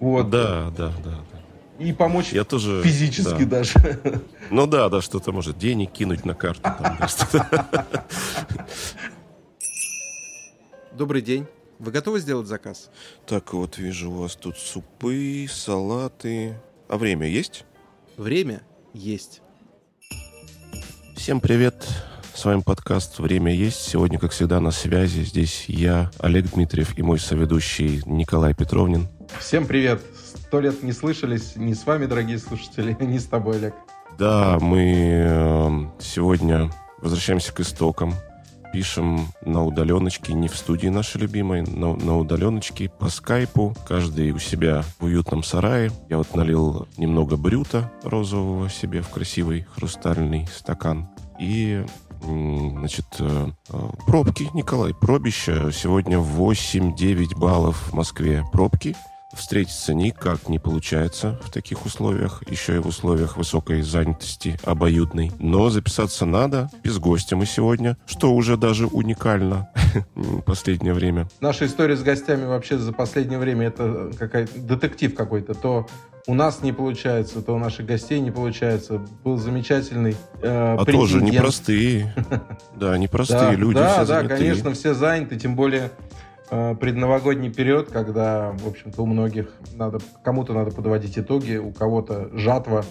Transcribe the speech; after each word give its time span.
Вот. 0.00 0.30
Да, 0.30 0.70
да, 0.76 0.92
да. 1.04 1.10
да. 1.10 1.36
И 1.78 1.92
помочь 1.92 2.32
Я 2.32 2.44
тоже, 2.44 2.82
физически 2.82 3.44
да. 3.44 3.58
даже. 3.58 4.00
Ну 4.50 4.66
да, 4.66 4.88
да, 4.88 5.02
что-то 5.02 5.32
может 5.32 5.58
денег 5.58 5.92
кинуть 5.92 6.24
на 6.24 6.34
карту. 6.34 6.62
Там, 6.62 6.96
да, 6.98 7.08
что-то. 7.08 7.86
Добрый 10.92 11.20
день. 11.20 11.46
Вы 11.78 11.90
готовы 11.92 12.20
сделать 12.20 12.46
заказ? 12.46 12.90
Так, 13.26 13.52
вот 13.52 13.76
вижу 13.76 14.10
у 14.10 14.22
вас 14.22 14.36
тут 14.36 14.56
супы, 14.56 15.46
салаты. 15.50 16.54
А 16.88 16.96
время 16.96 17.26
есть? 17.28 17.66
Время 18.16 18.62
есть. 18.94 19.42
Всем 21.16 21.40
привет. 21.40 21.86
С 22.34 22.44
вами 22.44 22.60
подкаст 22.60 23.18
«Время 23.18 23.52
есть». 23.52 23.80
Сегодня, 23.80 24.18
как 24.18 24.30
всегда, 24.30 24.60
на 24.60 24.70
связи. 24.70 25.22
Здесь 25.22 25.64
я, 25.68 26.10
Олег 26.18 26.52
Дмитриев, 26.52 26.96
и 26.98 27.02
мой 27.02 27.18
соведущий 27.18 28.02
Николай 28.04 28.54
Петровнин. 28.54 29.08
Всем 29.38 29.66
привет. 29.66 30.00
Сто 30.46 30.60
лет 30.60 30.82
не 30.82 30.92
слышались 30.92 31.56
ни 31.56 31.72
с 31.72 31.86
вами, 31.86 32.06
дорогие 32.06 32.38
слушатели, 32.38 32.96
ни 33.04 33.18
с 33.18 33.26
тобой, 33.26 33.56
Олег. 33.56 33.74
Да, 34.18 34.58
мы 34.60 35.24
э, 35.26 35.70
сегодня 35.98 36.70
возвращаемся 36.98 37.52
к 37.52 37.60
истокам. 37.60 38.14
Пишем 38.72 39.28
на 39.42 39.64
удаленочке, 39.64 40.34
не 40.34 40.48
в 40.48 40.56
студии 40.56 40.88
нашей 40.88 41.20
любимой, 41.20 41.62
но 41.62 41.96
на 41.96 42.18
удаленочке 42.18 42.90
по 42.90 43.08
скайпу. 43.08 43.74
Каждый 43.88 44.32
у 44.32 44.38
себя 44.38 44.84
в 44.98 45.04
уютном 45.04 45.42
сарае. 45.42 45.90
Я 46.08 46.18
вот 46.18 46.34
налил 46.34 46.88
немного 46.96 47.36
брюта 47.36 47.90
розового 48.02 48.68
себе 48.68 49.02
в 49.02 49.08
красивый 49.08 49.66
хрустальный 49.74 50.46
стакан. 50.48 51.08
И 51.40 51.84
Значит, 52.22 53.06
э, 53.20 53.48
э, 53.68 53.78
пробки, 54.06 54.48
Николай, 54.54 54.94
пробище. 54.94 55.70
Сегодня 55.72 56.18
8-9 56.18 57.36
баллов 57.36 57.90
в 57.90 57.94
Москве 57.94 58.44
пробки. 58.52 58.96
Встретиться 59.36 59.94
никак 59.94 60.48
не 60.48 60.58
получается 60.58 61.38
в 61.42 61.50
таких 61.50 61.84
условиях, 61.84 62.42
еще 62.48 62.76
и 62.76 62.78
в 62.78 62.86
условиях 62.86 63.36
высокой 63.36 63.82
занятости 63.82 64.58
обоюдной. 64.64 65.30
Но 65.38 65.68
записаться 65.70 66.24
надо, 66.24 66.70
без 66.82 66.98
гостя 66.98 67.36
мы 67.36 67.46
сегодня, 67.46 67.96
что 68.06 68.32
уже 68.32 68.56
даже 68.56 68.86
уникально 68.86 69.68
в 70.14 70.40
последнее 70.40 70.94
время. 70.94 71.28
Наша 71.40 71.66
история 71.66 71.96
с 71.96 72.02
гостями 72.02 72.46
вообще 72.46 72.78
за 72.78 72.92
последнее 72.92 73.38
время 73.38 73.68
это 73.68 74.10
какая-то 74.18 74.58
детектив 74.58 75.14
какой-то. 75.14 75.54
То 75.54 75.86
у 76.26 76.34
нас 76.34 76.62
не 76.62 76.72
получается, 76.72 77.40
то 77.40 77.54
у 77.54 77.58
наших 77.58 77.86
гостей 77.86 78.20
не 78.20 78.30
получается. 78.30 79.00
Был 79.22 79.36
замечательный 79.36 80.16
э, 80.42 80.76
А 80.78 80.84
тоже 80.84 81.22
непростые. 81.22 82.14
Да, 82.74 82.98
непростые 82.98 83.56
люди, 83.56 83.78
да, 83.78 84.04
да, 84.04 84.24
конечно, 84.24 84.72
все 84.72 84.94
заняты, 84.94 85.36
тем 85.36 85.54
более 85.54 85.84
э, 85.84 86.25
предновогодний 86.48 87.52
период, 87.52 87.90
когда, 87.90 88.52
в 88.52 88.68
общем-то, 88.68 89.02
у 89.02 89.06
многих 89.06 89.52
надо, 89.74 89.98
кому-то 90.22 90.52
надо 90.52 90.70
подводить 90.70 91.18
итоги, 91.18 91.56
у 91.56 91.72
кого-то 91.72 92.30
жатва, 92.36 92.84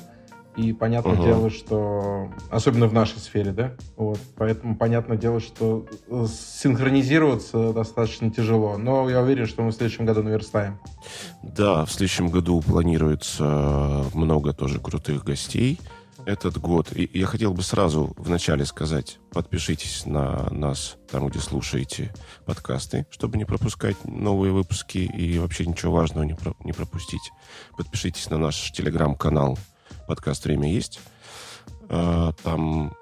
и 0.55 0.71
понятное 0.71 1.13
Ага. 1.13 1.23
дело, 1.23 1.49
что 1.49 2.29
особенно 2.49 2.87
в 2.87 2.93
нашей 2.93 3.19
сфере, 3.19 3.51
да, 3.51 3.73
вот, 3.97 4.19
поэтому 4.37 4.75
понятное 4.77 5.17
дело, 5.17 5.39
что 5.39 5.85
э, 6.07 6.25
синхронизироваться 6.29 7.73
достаточно 7.73 8.31
тяжело, 8.31 8.77
но 8.77 9.09
я 9.09 9.21
уверен, 9.21 9.47
что 9.47 9.63
мы 9.63 9.71
в 9.71 9.75
следующем 9.75 10.05
году 10.05 10.23
наверстаем. 10.23 10.79
Да, 11.43 11.83
в 11.85 11.91
следующем 11.91 12.29
году 12.29 12.61
планируется 12.61 14.05
много 14.13 14.53
тоже 14.53 14.79
крутых 14.79 15.25
гостей. 15.25 15.79
Этот 16.25 16.57
год. 16.57 16.91
И 16.91 17.07
я 17.13 17.27
хотел 17.27 17.53
бы 17.53 17.61
сразу 17.61 18.13
вначале 18.17 18.65
сказать, 18.65 19.19
подпишитесь 19.31 20.05
на 20.07 20.49
нас 20.49 20.97
там, 21.11 21.27
где 21.27 21.37
слушаете 21.39 22.11
подкасты, 22.45 23.05
чтобы 23.11 23.37
не 23.37 23.45
пропускать 23.45 23.95
новые 24.05 24.51
выпуски 24.51 24.97
и 24.97 25.37
вообще 25.37 25.67
ничего 25.67 25.93
важного 25.93 26.23
не, 26.23 26.33
про- 26.33 26.55
не 26.63 26.73
пропустить. 26.73 27.31
Подпишитесь 27.77 28.29
на 28.31 28.37
наш 28.39 28.71
телеграм-канал 28.71 29.59
«Подкаст 30.07 30.45
Время 30.45 30.71
есть». 30.71 30.99
А, 31.89 32.31
Там 32.43 32.93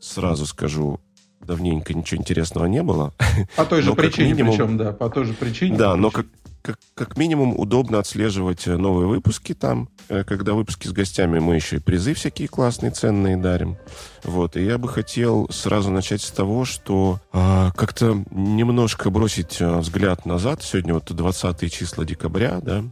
сразу 0.00 0.46
скажу, 0.46 0.98
давненько 1.40 1.92
ничего 1.92 2.20
интересного 2.20 2.64
не 2.66 2.82
было. 2.82 3.12
По 3.56 3.66
той 3.66 3.82
же 3.82 3.92
причине, 3.92 4.32
минимум- 4.32 4.52
причем, 4.56 4.76
да, 4.78 4.92
по 4.92 5.10
той 5.10 5.24
же 5.26 5.34
причине. 5.34 5.76
Да, 5.76 5.94
но 5.94 6.10
как, 6.10 6.24
как, 6.66 6.80
как 6.94 7.16
минимум 7.16 7.58
удобно 7.58 8.00
отслеживать 8.00 8.66
э, 8.66 8.76
новые 8.76 9.06
выпуски 9.06 9.54
там. 9.54 9.88
Э, 10.08 10.24
Когда 10.24 10.54
выпуски 10.54 10.88
с 10.88 10.92
гостями, 10.92 11.38
мы 11.38 11.54
еще 11.54 11.76
и 11.76 11.78
призы 11.78 12.12
всякие 12.12 12.48
классные, 12.48 12.90
ценные 12.90 13.36
дарим. 13.36 13.76
Вот. 14.24 14.56
И 14.56 14.64
я 14.64 14.76
бы 14.76 14.88
хотел 14.88 15.48
сразу 15.50 15.92
начать 15.92 16.22
с 16.22 16.30
того, 16.32 16.64
что 16.64 17.20
а, 17.32 17.70
как-то 17.72 18.24
немножко 18.32 19.10
бросить 19.10 19.58
а, 19.60 19.78
взгляд 19.78 20.26
назад. 20.26 20.64
Сегодня 20.64 20.94
вот 20.94 21.12
20 21.12 21.72
числа 21.72 22.04
декабря, 22.04 22.60
да, 22.60 22.82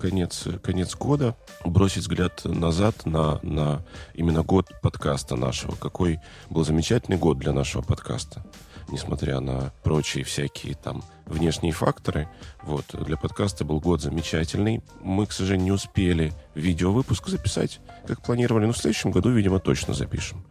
конец, 0.00 0.44
конец 0.62 0.94
года, 0.94 1.36
бросить 1.64 2.02
взгляд 2.02 2.44
назад 2.44 3.06
на, 3.06 3.40
на 3.42 3.84
именно 4.14 4.44
год 4.44 4.68
подкаста 4.82 5.34
нашего. 5.34 5.74
Какой 5.74 6.20
был 6.48 6.64
замечательный 6.64 7.18
год 7.18 7.38
для 7.38 7.52
нашего 7.52 7.82
подкаста 7.82 8.44
несмотря 8.88 9.40
на 9.40 9.72
прочие 9.82 10.24
всякие 10.24 10.74
там 10.74 11.02
внешние 11.26 11.72
факторы. 11.72 12.28
Вот, 12.62 12.84
для 12.92 13.16
подкаста 13.16 13.64
был 13.64 13.80
год 13.80 14.02
замечательный. 14.02 14.82
Мы, 15.02 15.26
к 15.26 15.32
сожалению, 15.32 15.64
не 15.64 15.72
успели 15.72 16.32
видеовыпуск 16.54 17.28
записать, 17.28 17.80
как 18.06 18.22
планировали. 18.22 18.66
Но 18.66 18.72
в 18.72 18.78
следующем 18.78 19.10
году, 19.10 19.30
видимо, 19.30 19.58
точно 19.58 19.94
запишем. 19.94 20.44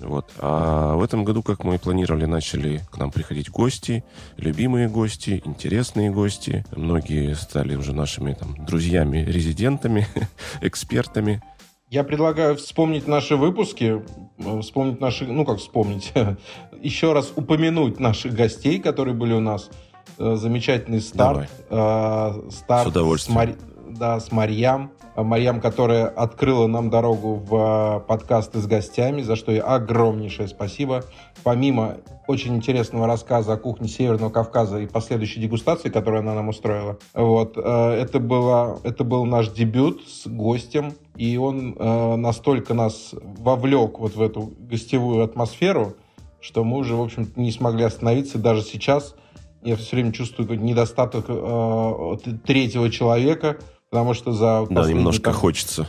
Вот. 0.00 0.30
А 0.38 0.96
в 0.96 1.02
этом 1.02 1.24
году, 1.24 1.42
как 1.42 1.64
мы 1.64 1.76
и 1.76 1.78
планировали, 1.78 2.26
начали 2.26 2.82
к 2.90 2.96
нам 2.98 3.10
приходить 3.10 3.50
гости, 3.50 4.04
любимые 4.36 4.88
гости, 4.88 5.42
интересные 5.44 6.10
гости. 6.10 6.64
Многие 6.74 7.34
стали 7.34 7.74
уже 7.74 7.92
нашими 7.92 8.34
там, 8.34 8.54
друзьями, 8.64 9.18
резидентами, 9.18 10.06
экспертами. 10.60 11.42
Я 11.90 12.04
предлагаю 12.04 12.56
вспомнить 12.56 13.06
наши 13.08 13.36
выпуски, 13.36 14.04
э, 14.38 14.60
вспомнить 14.60 15.00
наши, 15.00 15.26
ну 15.26 15.44
как 15.46 15.58
вспомнить, 15.58 16.12
еще 16.82 17.12
раз 17.14 17.32
упомянуть 17.34 17.98
наших 17.98 18.34
гостей, 18.34 18.78
которые 18.78 19.14
были 19.14 19.32
у 19.32 19.40
нас. 19.40 19.70
Э, 20.18 20.34
Замечательный 20.36 21.00
старт. 21.00 21.48
э, 21.70 22.32
Старт 22.50 22.84
С 22.84 22.90
удовольствием. 22.90 23.36
Мари- 23.36 23.56
Да, 23.88 24.20
с 24.20 24.30
Марьям. 24.32 24.90
Э, 25.16 25.22
Марьям, 25.22 25.62
которая 25.62 26.08
открыла 26.08 26.66
нам 26.66 26.90
дорогу 26.90 27.36
в 27.36 28.04
подкасты 28.06 28.58
с 28.58 28.66
гостями, 28.66 29.22
за 29.22 29.34
что 29.36 29.50
ей 29.50 29.60
огромнейшее 29.60 30.48
спасибо. 30.48 31.04
Помимо 31.42 31.96
очень 32.28 32.54
интересного 32.54 33.06
рассказа 33.06 33.54
о 33.54 33.56
кухне 33.56 33.88
Северного 33.88 34.28
Кавказа 34.30 34.78
и 34.78 34.86
последующей 34.86 35.40
дегустации, 35.40 35.88
которую 35.88 36.20
она 36.20 36.34
нам 36.34 36.50
устроила. 36.50 36.98
Вот, 37.14 37.56
э, 37.56 37.60
это, 37.60 38.20
было, 38.20 38.78
это 38.84 39.02
был 39.02 39.24
наш 39.24 39.48
дебют 39.48 40.06
с 40.06 40.26
гостем, 40.26 40.92
и 41.16 41.38
он 41.38 41.74
э, 41.74 42.16
настолько 42.16 42.74
нас 42.74 43.14
вовлек 43.22 43.98
вот 43.98 44.14
в 44.14 44.20
эту 44.20 44.52
гостевую 44.58 45.24
атмосферу, 45.24 45.94
что 46.40 46.64
мы 46.64 46.76
уже, 46.76 46.96
в 46.96 47.00
общем 47.00 47.32
не 47.36 47.50
смогли 47.50 47.84
остановиться. 47.84 48.38
Даже 48.38 48.60
сейчас 48.60 49.14
я 49.62 49.76
все 49.76 49.96
время 49.96 50.12
чувствую 50.12 50.60
недостаток 50.60 51.24
э, 51.28 52.16
третьего 52.46 52.90
человека, 52.90 53.56
потому 53.90 54.14
что 54.14 54.32
за 54.32 54.66
Да, 54.70 54.86
немножко 54.88 55.30
там, 55.30 55.34
хочется. 55.34 55.88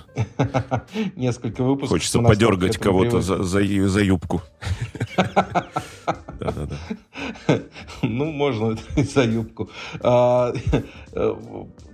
несколько 1.16 1.64
выпусков... 1.64 1.90
Хочется 1.90 2.20
подергать 2.20 2.78
кого-то 2.78 3.22
за, 3.22 3.44
за, 3.44 3.88
за 3.88 4.02
юбку. 4.02 4.42
Да-да-да. 6.40 6.78
Ну, 8.02 8.26
можно 8.26 8.78
за 8.96 9.24
юбку. 9.24 9.70
А, 10.02 10.54
э, 11.14 11.36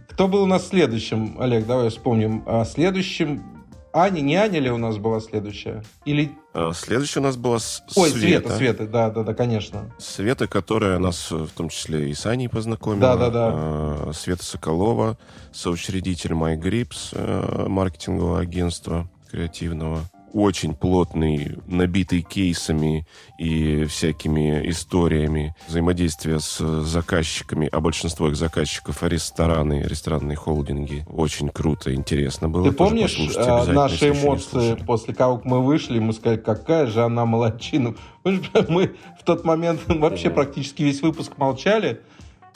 Кто 0.10 0.28
был 0.28 0.44
у 0.44 0.48
нас 0.48 0.68
следующим, 0.68 1.36
Олег, 1.40 1.66
давай 1.66 1.90
вспомним. 1.90 2.44
А, 2.46 2.66
Следующим... 2.66 3.55
Аня, 3.98 4.20
не 4.20 4.36
Аня 4.36 4.60
ли 4.60 4.70
у 4.70 4.76
нас 4.78 4.98
была 4.98 5.22
следующая? 5.22 5.82
Или... 6.04 6.34
А, 6.54 6.74
Следующая 6.74 7.22
у 7.22 7.24
нас 7.24 7.38
была 7.38 7.60
с- 7.60 7.82
Ой, 7.96 8.10
Света. 8.10 8.50
Света, 8.50 8.58
Света, 8.58 8.88
да, 8.88 9.10
да, 9.10 9.24
да, 9.24 9.34
конечно. 9.34 9.90
Света, 9.98 10.48
которая 10.48 11.00
нас 11.00 11.32
э, 11.32 11.36
в 11.36 11.52
том 11.52 11.70
числе 11.70 12.10
и 12.10 12.14
с 12.14 12.26
Аней 12.26 12.50
познакомила. 12.50 13.16
Да-да-да. 13.16 13.52
А, 13.54 14.12
Света 14.14 14.44
Соколова, 14.44 15.18
соучредитель 15.54 16.32
MyGrips, 16.34 17.14
э, 17.14 17.68
маркетингового 17.70 18.40
агентства 18.42 19.08
креативного. 19.32 20.02
Очень 20.36 20.76
плотный, 20.76 21.60
набитый 21.66 22.22
кейсами 22.22 23.08
и 23.40 23.86
всякими 23.86 24.70
историями 24.70 25.56
взаимодействия 25.66 26.40
с 26.40 26.58
заказчиками, 26.84 27.70
а 27.72 27.80
большинство 27.80 28.28
их 28.28 28.36
заказчиков 28.36 29.02
рестораны, 29.04 29.84
ресторанные 29.88 30.36
холдинги. 30.36 31.06
Очень 31.08 31.48
круто, 31.48 31.96
интересно 31.96 32.50
было. 32.50 32.70
Ты 32.70 32.74
помнишь 32.74 33.18
э, 33.18 33.72
наши 33.72 34.10
эмоции 34.10 34.76
после 34.86 35.14
того, 35.14 35.38
как 35.38 35.46
мы 35.46 35.64
вышли? 35.64 36.00
Мы 36.00 36.12
сказали, 36.12 36.38
какая 36.38 36.88
же 36.88 37.02
она 37.02 37.26
молодчина. 37.26 37.96
Мы, 38.26 38.42
мы 38.68 38.96
в 39.18 39.24
тот 39.24 39.46
момент 39.46 39.80
вообще 39.88 40.30
практически 40.30 40.84
весь 40.84 41.02
выпуск 41.02 41.32
молчали. 41.38 42.02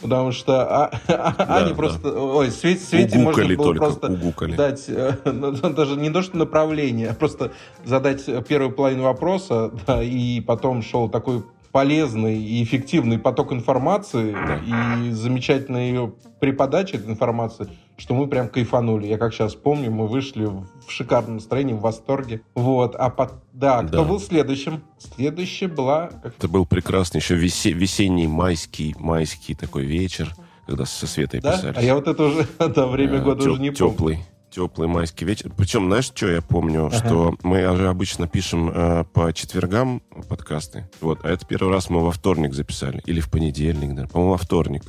Потому 0.01 0.31
что 0.31 0.61
а, 0.61 0.91
Да, 1.07 1.35
Ане 1.49 1.69
да. 1.69 1.75
просто... 1.75 2.09
Ой, 2.09 2.51
Свете, 2.51 2.81
Свете 2.81 3.17
можно 3.19 3.45
было 3.45 3.57
только, 3.57 3.79
просто 3.79 4.07
угукали. 4.11 4.55
дать 4.55 4.85
э, 4.87 5.13
ну, 5.25 5.51
даже 5.51 5.95
не 5.95 6.09
то, 6.09 6.21
что 6.21 6.37
направление, 6.37 7.09
а 7.09 7.13
просто 7.13 7.51
задать 7.83 8.25
первую 8.47 8.71
половину 8.71 9.03
вопроса, 9.03 9.71
да, 9.85 10.01
и 10.01 10.39
потом 10.41 10.81
шел 10.81 11.09
такой 11.09 11.43
полезный 11.71 12.37
и 12.41 12.63
эффективный 12.63 13.19
поток 13.19 13.53
информации 13.53 14.35
и 14.65 15.11
замечательная 15.11 15.89
ее 15.89 16.13
преподача 16.39 16.97
этой 16.97 17.09
информации, 17.11 17.67
что 17.97 18.13
мы 18.15 18.27
прям 18.27 18.49
кайфанули. 18.49 19.07
Я 19.07 19.17
как 19.17 19.33
сейчас 19.33 19.55
помню, 19.55 19.91
мы 19.91 20.07
вышли 20.07 20.45
в 20.45 20.65
шикарном 20.89 21.35
настроении, 21.35 21.73
в 21.73 21.81
восторге. 21.81 22.41
Вот, 22.55 22.95
а 22.95 23.09
по... 23.09 23.31
да, 23.53 23.83
кто 23.83 24.03
Да. 24.03 24.09
был 24.09 24.19
следующим? 24.19 24.81
Следующая 24.97 25.67
была... 25.67 26.09
Это 26.23 26.47
был 26.47 26.65
прекрасный 26.65 27.19
еще 27.19 27.35
весе- 27.35 27.71
весенний 27.73 28.27
майский, 28.27 28.95
майский 28.97 29.53
такой 29.53 29.85
вечер, 29.85 30.33
когда 30.65 30.85
со 30.85 31.07
Светой 31.07 31.41
Да? 31.41 31.53
писали. 31.57 31.73
А 31.77 31.81
я 31.81 31.95
вот 31.95 32.07
это 32.07 32.23
уже, 32.23 32.47
да, 32.59 32.87
время 32.87 33.19
года 33.19 33.49
уже 33.49 33.61
не 33.61 33.71
помню. 33.71 33.91
Теплый. 33.93 34.19
Теплый 34.51 34.87
майский 34.87 35.25
вечер. 35.25 35.51
Причем, 35.55 35.85
знаешь, 35.87 36.05
что 36.05 36.27
я 36.27 36.41
помню? 36.41 36.89
Что 36.91 37.35
мы 37.43 37.59
же 37.75 37.87
обычно 37.87 38.27
пишем 38.27 38.69
э, 38.73 39.03
по 39.13 39.31
четвергам 39.31 40.01
подкасты. 40.27 40.89
Вот. 41.01 41.19
А 41.23 41.29
это 41.29 41.45
первый 41.45 41.71
раз 41.71 41.89
мы 41.89 42.03
во 42.03 42.11
вторник 42.11 42.53
записали. 42.53 43.01
Или 43.05 43.19
в 43.19 43.29
понедельник, 43.29 43.93
да. 43.95 44.07
По-моему, 44.07 44.31
во 44.31 44.37
вторник. 44.37 44.83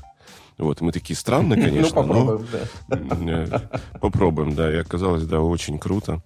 Вот. 0.57 0.81
Мы 0.81 0.93
такие 0.93 1.15
странные, 1.17 1.61
конечно. 1.63 2.03
Ну, 2.03 2.13
но- 2.15 2.39
попробуем, 2.39 3.47
да. 3.51 3.63
Э, 3.93 3.99
Попробуем, 4.01 4.55
да. 4.55 4.73
И 4.73 4.77
оказалось, 4.77 5.25
да, 5.25 5.41
очень 5.41 5.79
круто. 5.79 6.23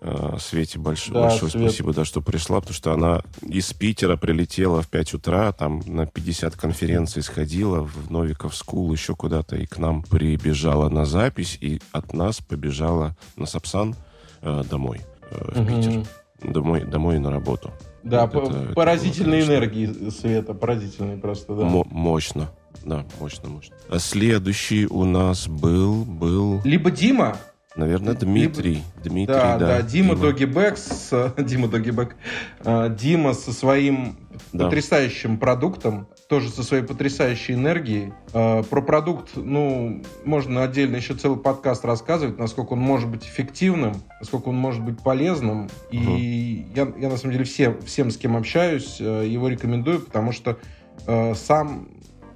Э, 0.00 0.36
Свете 0.38 0.78
больш- 0.78 1.10
Да, 1.12 1.22
большое 1.22 1.50
Свет. 1.50 1.62
спасибо, 1.70 1.92
да, 1.92 2.04
что 2.04 2.20
пришла, 2.20 2.60
потому 2.60 2.74
что 2.74 2.92
она 2.92 3.22
из 3.42 3.72
Питера 3.72 4.16
прилетела 4.16 4.80
в 4.80 4.88
5 4.88 5.14
утра, 5.14 5.50
там 5.52 5.82
на 5.86 6.06
50 6.06 6.54
конференций 6.56 7.22
сходила, 7.22 7.80
в 7.80 8.10
Novikov 8.10 8.54
School, 8.54 8.92
еще 8.92 9.16
куда-то, 9.16 9.56
и 9.56 9.66
к 9.66 9.78
нам 9.78 10.02
прибежала 10.02 10.88
на 10.88 11.04
запись, 11.04 11.58
и 11.60 11.80
от 11.92 12.12
нас 12.14 12.38
побежала 12.40 13.16
на 13.36 13.46
Сапсан 13.46 13.96
э, 14.40 14.62
домой, 14.70 15.00
э, 15.30 15.50
в 15.54 15.60
Мгм. 15.60 15.66
Питер. 15.66 16.02
Домой, 16.44 16.84
домой 16.84 17.18
на 17.18 17.32
работу. 17.32 17.72
Да, 18.04 18.26
Вот 18.26 18.32
по- 18.32 18.48
это- 18.50 18.58
это 18.62 18.72
поразительные 18.74 19.40
было, 19.44 19.56
конечно, 19.58 19.82
энергии 19.84 20.10
света, 20.10 20.54
поразительные 20.54 21.16
просто, 21.16 21.56
да. 21.56 21.64
мо- 21.64 21.84
мощно. 21.90 22.48
Да, 22.84 23.04
мощно, 23.18 23.48
мощно. 23.48 23.74
А 23.90 23.98
следующий 23.98 24.86
у 24.86 25.04
нас 25.04 25.48
был, 25.48 26.04
был, 26.04 26.60
Либо 26.62 26.92
Дима, 26.92 27.36
наверное, 27.78 28.14
Дмитрий. 28.14 28.82
Дмитрий, 29.02 29.26
да, 29.34 29.56
да. 29.56 29.66
да, 29.78 29.82
Дима 29.82 30.16
Доги 30.16 30.44
Бэк, 30.44 30.76
с- 30.76 31.34
Дима 31.38 31.68
Доги 31.68 31.90
Бэк, 31.90 32.16
э, 32.64 32.94
Дима 32.98 33.32
со 33.34 33.52
своим 33.52 34.16
Да. 34.52 34.64
потрясающим 34.64 35.38
продуктом, 35.38 36.08
тоже 36.28 36.50
со 36.50 36.62
своей 36.62 36.82
потрясающей 36.82 37.54
энергией. 37.54 38.12
Э, 38.34 38.62
Про 38.68 38.82
продукт, 38.82 39.30
ну, 39.36 40.02
можно 40.24 40.62
отдельно 40.64 40.96
еще 40.96 41.14
целый 41.14 41.38
подкаст 41.38 41.84
рассказывать, 41.84 42.38
насколько 42.38 42.72
он 42.74 42.80
может 42.80 43.08
быть 43.08 43.24
эффективным, 43.24 43.94
насколько 44.20 44.48
он 44.48 44.56
может 44.56 44.82
быть 44.82 44.98
полезным. 45.02 45.68
И 45.90 46.66
я, 46.74 46.92
я, 46.98 47.08
на 47.08 47.16
самом 47.16 47.32
деле, 47.32 47.44
всем, 47.44 47.80
всем, 47.82 48.10
с 48.10 48.16
кем 48.16 48.36
общаюсь, 48.36 48.96
э, 49.00 49.24
его 49.26 49.48
рекомендую, 49.48 50.00
потому 50.00 50.32
что 50.32 50.58
э, 51.06 51.34
сам 51.34 51.88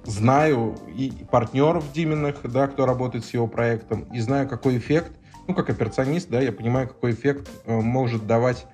знаю 0.05 0.75
и 0.97 1.11
партнеров 1.31 1.85
Диминых, 1.93 2.37
да, 2.43 2.67
кто 2.67 2.85
работает 2.85 3.23
с 3.25 3.33
его 3.33 3.47
проектом, 3.47 4.01
и 4.13 4.19
знаю, 4.19 4.49
какой 4.49 4.77
эффект, 4.77 5.11
ну, 5.47 5.53
как 5.53 5.69
операционист, 5.69 6.29
да, 6.29 6.41
я 6.41 6.51
понимаю, 6.51 6.87
какой 6.87 7.11
эффект 7.11 7.49
э, 7.65 7.75
может 7.79 8.25
давать 8.27 8.65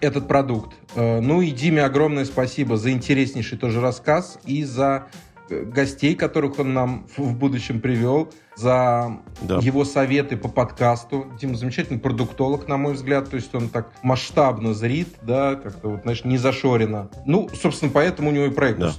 этот 0.00 0.28
продукт. 0.28 0.74
Э, 0.96 1.20
ну 1.20 1.40
и 1.40 1.50
Диме 1.50 1.82
огромное 1.84 2.24
спасибо 2.24 2.76
за 2.76 2.90
интереснейший 2.90 3.58
тоже 3.58 3.80
рассказ 3.80 4.38
и 4.44 4.64
за 4.64 5.06
э, 5.48 5.62
гостей, 5.64 6.14
которых 6.14 6.58
он 6.58 6.74
нам 6.74 7.06
в- 7.16 7.34
будущем 7.34 7.80
привел, 7.80 8.30
за 8.56 9.18
Да. 9.42 9.58
его 9.58 9.84
советы 9.84 10.36
по 10.36 10.48
подкасту. 10.48 11.26
Дима 11.40 11.56
замечательный 11.56 11.98
продуктолог, 11.98 12.68
на 12.68 12.76
мой 12.76 12.94
взгляд, 12.94 13.28
то 13.30 13.36
есть 13.36 13.52
он 13.54 13.68
так 13.68 13.90
масштабно 14.02 14.74
зрит, 14.74 15.08
да, 15.22 15.54
как-то 15.56 15.88
вот, 15.90 16.02
знаешь, 16.02 16.24
не 16.24 16.38
зашорено. 16.38 17.10
Ну, 17.26 17.48
собственно, 17.60 17.90
поэтому 17.92 18.28
у 18.30 18.32
него 18.32 18.44
и 18.46 18.50
проект 18.50 18.78
Да. 18.78 18.88
ус- 18.90 18.98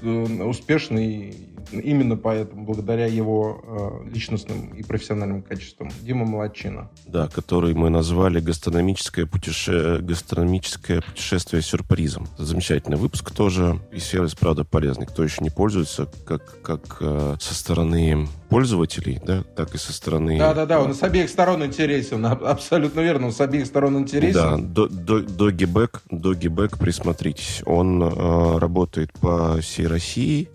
успешный, 0.59 1.49
именно 1.71 2.17
поэтому, 2.17 2.65
благодаря 2.65 3.05
его 3.05 4.01
э, 4.05 4.09
личностным 4.09 4.69
и 4.69 4.83
профессиональным 4.83 5.41
качествам. 5.41 5.91
Дима 6.01 6.25
Молодчина. 6.25 6.89
Да, 7.07 7.27
который 7.27 7.73
мы 7.73 7.89
назвали 7.89 8.39
гастрономическое, 8.39 9.25
путеше... 9.25 9.99
гастрономическое 10.01 11.01
путешествие 11.01 11.61
сюрпризом. 11.61 12.27
Замечательный 12.37 12.97
выпуск 12.97 13.31
тоже. 13.31 13.79
И 13.91 13.99
сервис, 13.99 14.35
правда, 14.35 14.63
полезный. 14.63 15.05
Кто 15.05 15.23
еще 15.23 15.43
не 15.43 15.49
пользуется, 15.49 16.07
как, 16.25 16.61
как 16.61 16.97
э, 17.01 17.35
со 17.39 17.53
стороны 17.55 18.27
пользователей, 18.55 19.19
да, 19.25 19.43
так 19.57 19.75
и 19.75 19.77
со 19.77 19.91
стороны... 19.91 20.39
Да-да-да, 20.39 20.79
он 20.79 20.93
с 20.93 21.03
обеих 21.03 21.29
сторон 21.29 21.65
интересен, 21.65 22.25
аб- 22.25 22.41
абсолютно 22.45 23.01
верно, 23.01 23.25
он 23.27 23.33
с 23.33 23.41
обеих 23.41 23.65
сторон 23.65 23.95
Да, 23.95 23.99
интересен. 23.99 24.71
до- 24.73 24.87
Догибэк, 24.87 26.01
Догибэк, 26.09 26.77
присмотритесь. 26.77 27.61
Он 27.65 28.01
э, 28.01 28.57
работает 28.57 29.11
по 29.19 29.57
всей 29.59 29.87
России, 29.87 30.47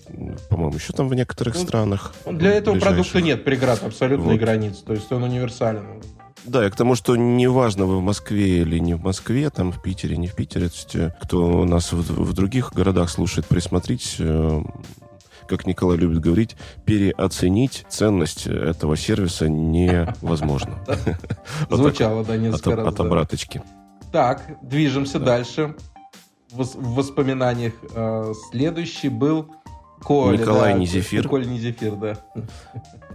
по-моему, 0.49 0.77
еще 0.77 0.95
там 0.95 1.09
в 1.11 1.15
некоторых 1.15 1.57
Ну, 1.57 1.61
странах. 1.63 2.15
Для 2.25 2.53
этого 2.53 2.73
ближайших. 2.77 2.97
продукта 2.97 3.21
нет 3.21 3.45
преград 3.45 3.83
абсолютно 3.85 4.31
Вот. 4.33 4.41
границ, 4.41 4.79
то 4.79 4.95
есть 4.95 5.13
он 5.13 5.23
универсален. 5.25 5.85
Да, 6.47 6.67
и 6.67 6.71
к 6.71 6.77
тому, 6.77 6.95
что 6.95 7.17
неважно, 7.17 7.85
вы 7.85 7.99
в 7.99 8.03
Москве 8.03 8.63
или 8.63 8.79
не 8.79 8.95
в 8.95 9.03
Москве, 9.03 9.51
там 9.51 9.73
в 9.73 9.83
Питере, 9.83 10.17
не 10.17 10.27
в 10.27 10.35
Питере, 10.35 10.69
то 10.69 10.75
есть, 10.75 10.97
э, 10.97 11.15
кто 11.23 11.67
нас 11.67 11.93
в, 11.93 11.99
в 12.01 12.33
других 12.33 12.73
городах 12.73 13.11
слушает, 13.11 13.47
присмотритесь, 13.47 14.17
э, 14.21 14.63
как 15.51 15.67
Николай 15.67 15.97
любит 15.97 16.21
говорить, 16.21 16.57
переоценить 16.87 17.85
ценность 17.89 18.47
этого 18.47 18.97
сервиса 18.97 19.49
невозможно. 19.49 20.79
Звучало, 21.71 22.25
да, 22.25 22.37
несколько 22.37 22.77
раз. 22.77 22.87
от 22.87 23.01
обраточки. 23.01 23.63
Так, 24.13 24.43
движемся 24.63 25.19
дальше. 25.19 25.75
В, 26.53 26.61
вос- 26.61 26.79
в 26.79 26.95
воспоминаниях 26.95 27.75
э, 27.95 28.33
следующий 28.51 29.09
был 29.09 29.51
Коля. 30.03 30.39
Николай 30.39 30.73
да, 30.73 30.79
Низефир. 30.79 31.29
Коля 31.29 31.45
Низефир, 31.45 31.97
да. 31.97 32.17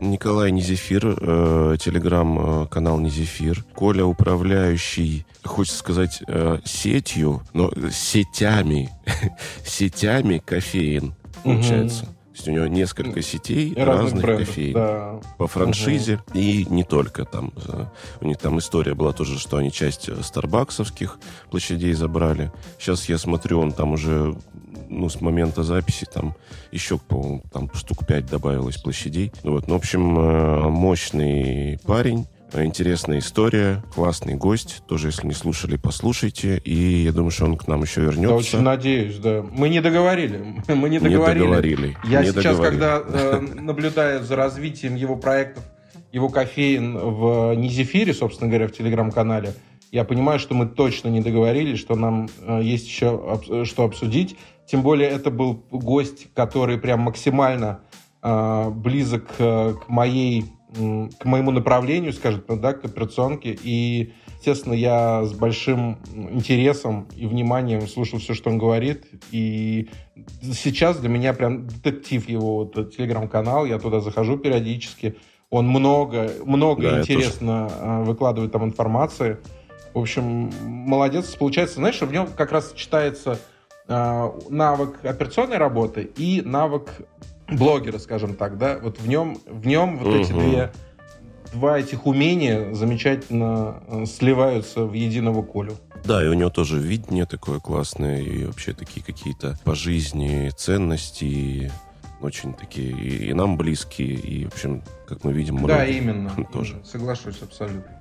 Николай 0.01 0.51
Низефир, 0.51 1.17
э, 1.19 1.77
телеграм-канал 1.79 2.99
Низефир. 2.99 3.63
Коля, 3.73 4.05
управляющий, 4.05 5.25
хочется 5.43 5.79
сказать, 5.79 6.21
э, 6.27 6.59
сетью, 6.65 7.41
но 7.53 7.71
сетями, 7.91 8.89
сетями 9.65 10.39
кофеин, 10.45 11.15
получается. 11.43 12.07
То 12.35 12.39
есть 12.39 12.47
у 12.49 12.51
него 12.51 12.67
несколько 12.67 13.21
сетей 13.21 13.69
И 13.69 13.75
разных 13.79 14.01
разных 14.01 14.23
брендов. 14.23 14.47
кофеин. 14.49 14.73
Да. 14.73 15.19
По 15.37 15.47
франшизе 15.47 16.21
и 16.33 16.65
не 16.69 16.83
только 16.83 17.23
там. 17.23 17.53
э, 17.55 17.85
У 18.19 18.25
них 18.27 18.37
там 18.39 18.59
история 18.59 18.93
была 18.93 19.13
тоже, 19.13 19.39
что 19.39 19.55
они 19.55 19.71
часть 19.71 20.09
э, 20.09 20.21
старбаксовских 20.21 21.17
площадей 21.49 21.93
забрали. 21.93 22.51
Сейчас 22.77 23.07
я 23.07 23.17
смотрю, 23.17 23.61
он 23.61 23.71
там 23.71 23.93
уже, 23.93 24.35
ну, 24.89 25.07
с 25.07 25.21
момента 25.21 25.63
записи 25.63 26.05
там 26.13 26.35
еще, 26.73 26.97
по-моему, 26.97 27.41
там 27.53 27.69
штук 27.73 28.05
5 28.05 28.25
добавилось 28.25 28.75
площадей. 28.77 29.31
Вот, 29.43 29.69
ну, 29.69 29.75
в 29.75 29.77
общем, 29.77 30.19
э, 30.19 30.67
мощный 30.69 31.79
парень. 31.85 32.27
Интересная 32.53 33.19
история, 33.19 33.83
классный 33.93 34.35
гость. 34.35 34.81
Тоже, 34.87 35.07
если 35.09 35.27
не 35.27 35.33
слушали, 35.33 35.75
послушайте. 35.75 36.57
И 36.63 36.73
я 37.03 37.11
думаю, 37.11 37.31
что 37.31 37.45
он 37.45 37.57
к 37.57 37.67
нам 37.67 37.81
еще 37.81 38.01
Я 38.01 38.07
вернется. 38.07 38.35
очень 38.35 38.61
надеюсь, 38.61 39.17
да. 39.17 39.43
Мы 39.51 39.67
не 39.67 39.81
договорили. 39.81 40.37
Мы 40.69 40.89
не 40.89 40.97
Не 40.97 40.99
договорили. 40.99 41.43
договорили. 41.43 41.97
Я 42.05 42.21
не 42.21 42.27
сейчас, 42.31 42.57
договорили. 42.57 42.79
когда 42.79 43.03
э, 43.05 43.39
наблюдаю 43.61 44.23
за 44.23 44.35
развитием 44.37 44.95
его 44.95 45.17
проектов, 45.17 45.63
его 46.13 46.29
кофеин 46.29 46.97
в 46.97 47.53
Низефире, 47.55 48.13
собственно 48.13 48.49
говоря, 48.49 48.67
в 48.67 48.71
телеграм-канале, 48.71 49.53
я 49.91 50.05
понимаю, 50.05 50.39
что 50.39 50.53
мы 50.55 50.65
точно 50.65 51.09
не 51.09 51.19
договорились, 51.21 51.79
что 51.79 51.95
нам 51.95 52.29
э, 52.41 52.61
есть 52.63 52.87
еще 52.87 53.07
обс- 53.07 53.65
что 53.65 53.83
обсудить. 53.83 54.37
Тем 54.65 54.81
более 54.81 55.09
это 55.09 55.29
был 55.29 55.61
гость, 55.71 56.27
который 56.33 56.77
прям 56.77 57.01
максимально 57.01 57.81
э, 58.23 58.69
близок 58.69 59.25
э, 59.39 59.73
к 59.85 59.89
моей 59.89 60.45
к 60.75 61.25
моему 61.25 61.51
направлению, 61.51 62.13
скажем 62.13 62.41
так, 62.41 62.59
да, 62.59 62.73
к 62.73 62.83
операционке. 62.83 63.57
И, 63.63 64.13
естественно, 64.39 64.73
я 64.73 65.23
с 65.23 65.33
большим 65.33 65.99
интересом 66.13 67.07
и 67.15 67.25
вниманием 67.25 67.87
слушал 67.87 68.19
все, 68.19 68.33
что 68.33 68.49
он 68.49 68.57
говорит. 68.57 69.05
И 69.31 69.89
сейчас 70.41 70.97
для 70.97 71.09
меня 71.09 71.33
прям 71.33 71.67
детектив 71.67 72.27
его 72.27 72.57
вот, 72.57 72.95
телеграм-канал. 72.95 73.65
Я 73.65 73.79
туда 73.79 73.99
захожу 73.99 74.37
периодически. 74.37 75.15
Он 75.49 75.67
много, 75.67 76.31
много 76.43 76.91
Да, 76.91 77.01
интересно 77.01 77.69
э, 77.71 78.03
выкладывает 78.03 78.51
там 78.51 78.65
информации. 78.65 79.37
В 79.93 79.99
общем, 79.99 80.51
молодец. 80.63 81.35
Получается, 81.35 81.75
знаешь, 81.75 82.01
в 82.01 82.11
нем 82.11 82.27
как 82.27 82.51
раз 82.51 82.73
читается 82.73 83.39
э, 83.87 84.31
навык 84.49 84.99
операционной 85.03 85.57
работы 85.57 86.11
и 86.17 86.41
навык 86.43 86.89
блогера, 87.47 87.97
скажем 87.99 88.35
так, 88.35 88.57
да. 88.57 88.79
Вот 88.81 88.99
в 88.99 89.07
нем, 89.07 89.37
в 89.47 89.65
нем 89.67 89.97
вот 89.97 90.13
эти 90.15 90.31
Мгм. 90.31 90.39
две 90.49 90.71
два 91.53 91.79
этих 91.79 92.05
умения 92.05 92.73
замечательно 92.73 93.81
э, 93.87 94.05
сливаются 94.05 94.83
в 94.85 94.93
единого 94.93 95.41
Колю. 95.41 95.77
Да, 96.03 96.23
и 96.23 96.27
у 96.27 96.33
него 96.33 96.49
тоже 96.49 96.77
видение 96.79 97.25
такое 97.25 97.59
классное, 97.59 98.19
и 98.21 98.45
вообще 98.45 98.73
такие 98.73 99.03
какие-то 99.03 99.57
по 99.63 99.73
жизни 99.73 100.51
ценности, 100.55 101.71
очень 102.21 102.53
такие 102.53 102.91
и, 102.91 103.29
и 103.29 103.33
нам 103.33 103.57
близкие, 103.57 104.09
и, 104.15 104.45
в 104.45 104.53
общем, 104.53 104.83
как 105.07 105.23
мы 105.23 105.31
видим, 105.33 105.65
Да, 105.65 105.85
именно. 105.85 106.29
тоже. 106.53 106.73
Именно. 106.73 106.85
Соглашусь 106.85 107.41
абсолютно. 107.41 107.94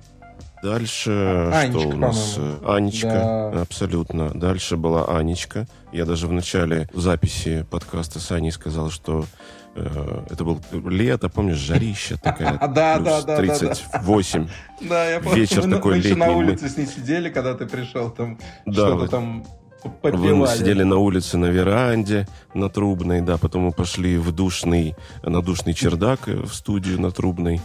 Дальше 0.63 1.11
Анечка, 1.53 1.79
что 1.79 1.89
у 1.89 1.95
нас? 1.97 2.39
Анечка, 2.65 3.51
Да. 3.53 3.61
абсолютно. 3.61 4.29
Дальше 4.31 4.77
была 4.77 5.05
Анечка. 5.17 5.67
Я 5.91 6.05
даже 6.05 6.27
в 6.27 6.31
начале 6.31 6.89
записи 6.93 7.65
подкаста 7.69 8.19
с 8.19 8.31
Аней 8.31 8.51
сказал, 8.51 8.89
что 8.89 9.25
э, 9.75 10.23
это 10.29 10.43
был 10.43 10.59
лето, 10.71 11.29
помнишь, 11.29 11.57
жарища 11.57 12.17
такая. 12.17 12.57
Да, 12.73 12.95
плюс 12.95 13.07
да, 13.07 13.21
да, 13.21 13.21
да, 13.21 13.25
да. 13.25 13.37
38. 13.37 14.47
Да, 14.89 15.05
я 15.09 15.19
Вечер 15.19 15.61
помню, 15.61 15.69
мы, 15.69 15.75
такой 15.75 15.91
мы 15.93 15.97
еще 15.99 16.15
на 16.15 16.25
летний, 16.25 16.33
мы- 16.35 16.45
улице 16.47 16.69
с 16.69 16.77
ней 16.77 16.87
сидели, 16.87 17.29
когда 17.29 17.53
ты 17.53 17.65
пришел, 17.67 18.09
там 18.09 18.39
что-то 18.69 18.95
вот. 18.95 19.45
Вы 20.01 20.47
сидели 20.47 20.83
на 20.83 20.97
улице 20.97 21.37
на 21.37 21.45
веранде, 21.45 22.27
на 22.53 22.69
Трубной, 22.69 23.21
да, 23.21 23.37
потом 23.37 23.63
мы 23.63 23.71
пошли 23.71 24.17
в 24.17 24.31
душный, 24.31 24.95
на 25.23 25.41
душный 25.41 25.73
чердак 25.73 26.27
э, 26.27 26.35
в 26.41 26.53
студию 26.53 26.99
на 27.01 27.11
Трубной. 27.11 27.61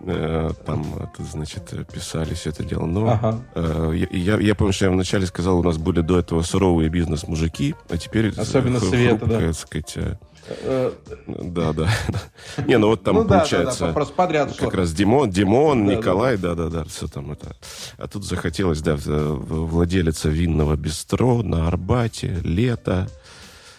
Э, 0.00 0.50
Там, 0.66 0.84
это, 0.96 1.22
значит, 1.30 1.72
э, 1.72 1.84
писали 1.84 2.34
все 2.34 2.50
это 2.50 2.64
дело. 2.64 2.86
Но 2.86 3.08
Ага. 3.10 3.40
э, 3.54 3.92
я, 4.12 4.36
я, 4.36 4.40
я 4.40 4.54
помню, 4.54 4.72
что 4.72 4.86
я 4.86 4.90
вначале 4.90 5.26
сказал, 5.26 5.58
у 5.58 5.62
нас 5.62 5.76
были 5.78 6.00
до 6.00 6.18
этого 6.18 6.42
суровые 6.42 6.88
бизнес-мужики, 6.88 7.74
а 7.88 7.96
теперь... 7.96 8.28
Особенно 8.36 8.78
хру- 8.78 8.88
Света, 8.90 9.26
да. 9.26 9.26
хрупкая, 9.26 9.46
так 9.52 9.56
сказать, 9.58 9.92
э, 9.96 10.00
Э, 10.00 10.16
Да, 11.26 11.72
да. 11.72 11.88
Не, 12.66 12.78
ну 12.78 12.88
вот 12.88 13.02
там 13.02 13.14
ну 13.14 13.24
да, 13.24 13.38
получается... 13.38 13.86
да, 13.86 13.92
просто 13.92 14.14
подряд 14.14 14.56
шло. 14.56 14.66
Как 14.66 14.74
раз 14.74 14.92
Димон, 14.92 15.30
Димон, 15.30 15.86
Да, 15.86 15.94
Николай, 15.94 16.36
да-да-да, 16.36 16.84
все 16.84 17.06
там 17.06 17.32
это. 17.32 17.56
А 17.98 18.08
тут 18.08 18.24
захотелось, 18.24 18.80
да, 18.80 18.96
владелица 18.96 20.28
винного 20.28 20.76
бистро 20.76 21.42
на 21.42 21.68
Арбате, 21.68 22.38
лето. 22.44 23.08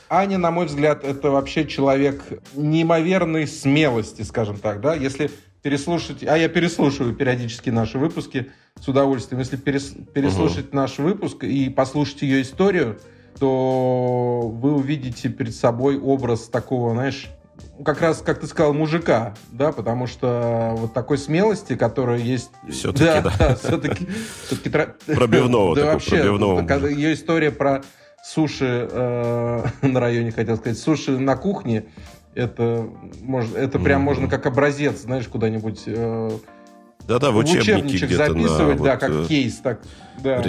Аня, 0.10 0.38
на 0.38 0.52
мой 0.52 0.66
взгляд, 0.66 1.04
это 1.06 1.32
вообще 1.32 1.66
человек 1.66 2.22
неимоверной 2.56 3.48
смелости, 3.48 4.24
скажем 4.24 4.58
так, 4.58 4.82
да, 4.82 4.94
если 4.94 5.32
переслушать, 5.62 6.24
а 6.24 6.38
я 6.38 6.50
переслушиваю 6.50 7.14
периодически 7.14 7.70
наши 7.70 7.98
выпуски 7.98 8.52
с 8.80 8.88
удовольствием, 8.88 9.40
если 9.40 9.58
перес- 9.58 9.96
переслушать 10.12 10.74
наш 10.74 10.98
выпуск 10.98 11.44
и 11.44 11.70
послушать 11.70 12.24
ее 12.24 12.42
историю, 12.42 13.00
то 13.40 14.42
вы 14.54 14.74
увидите 14.76 15.30
перед 15.30 15.56
собой 15.56 16.00
образ 16.00 16.48
такого, 16.50 16.92
знаешь, 16.94 17.30
как 17.84 18.02
раз, 18.02 18.22
как 18.22 18.40
ты 18.40 18.48
сказал, 18.48 18.74
мужика, 18.74 19.34
да, 19.52 19.72
потому 19.72 20.06
что 20.08 20.74
вот 20.78 20.94
такой 20.94 21.18
смелости, 21.18 21.76
которая 21.76 22.20
есть... 22.20 22.52
Всё-таки, 22.70 23.04
да. 23.22 23.34
да, 23.40 23.56
все-таки... 23.62 24.08
все-таки 24.46 24.70
тра- 24.70 24.96
Пробивного 25.08 25.76
Да 25.76 25.82
такого, 25.82 25.94
вообще, 25.94 26.10
пробивного 26.18 26.62
мужика. 26.62 26.76
ее 26.88 27.14
история 27.14 27.52
про 27.52 27.82
суши 28.24 28.88
э, 28.92 29.64
на 29.82 30.00
районе, 30.00 30.32
хотел 30.32 30.58
сказать, 30.58 30.78
суши 30.78 31.18
на 31.18 31.36
кухне, 31.36 31.86
это, 32.36 32.88
можно, 33.22 33.58
это 33.58 33.80
прям 33.80 34.02
Мгм. 34.02 34.06
можно 34.06 34.28
как 34.28 34.46
образец, 34.46 35.02
знаешь, 35.02 35.28
куда-нибудь 35.28 35.84
э, 35.88 36.32
Да-да, 37.08 37.32
в 37.32 37.36
в 37.36 37.38
учебнике 37.40 38.06
где-то 38.06 38.34
на 38.34 38.48
записывать, 38.48 38.78
да, 38.82 38.92
вот, 38.92 39.00
как 39.00 39.10
э, 39.10 39.26
кейс, 39.28 39.56
так, 39.58 39.82
да. 40.24 40.44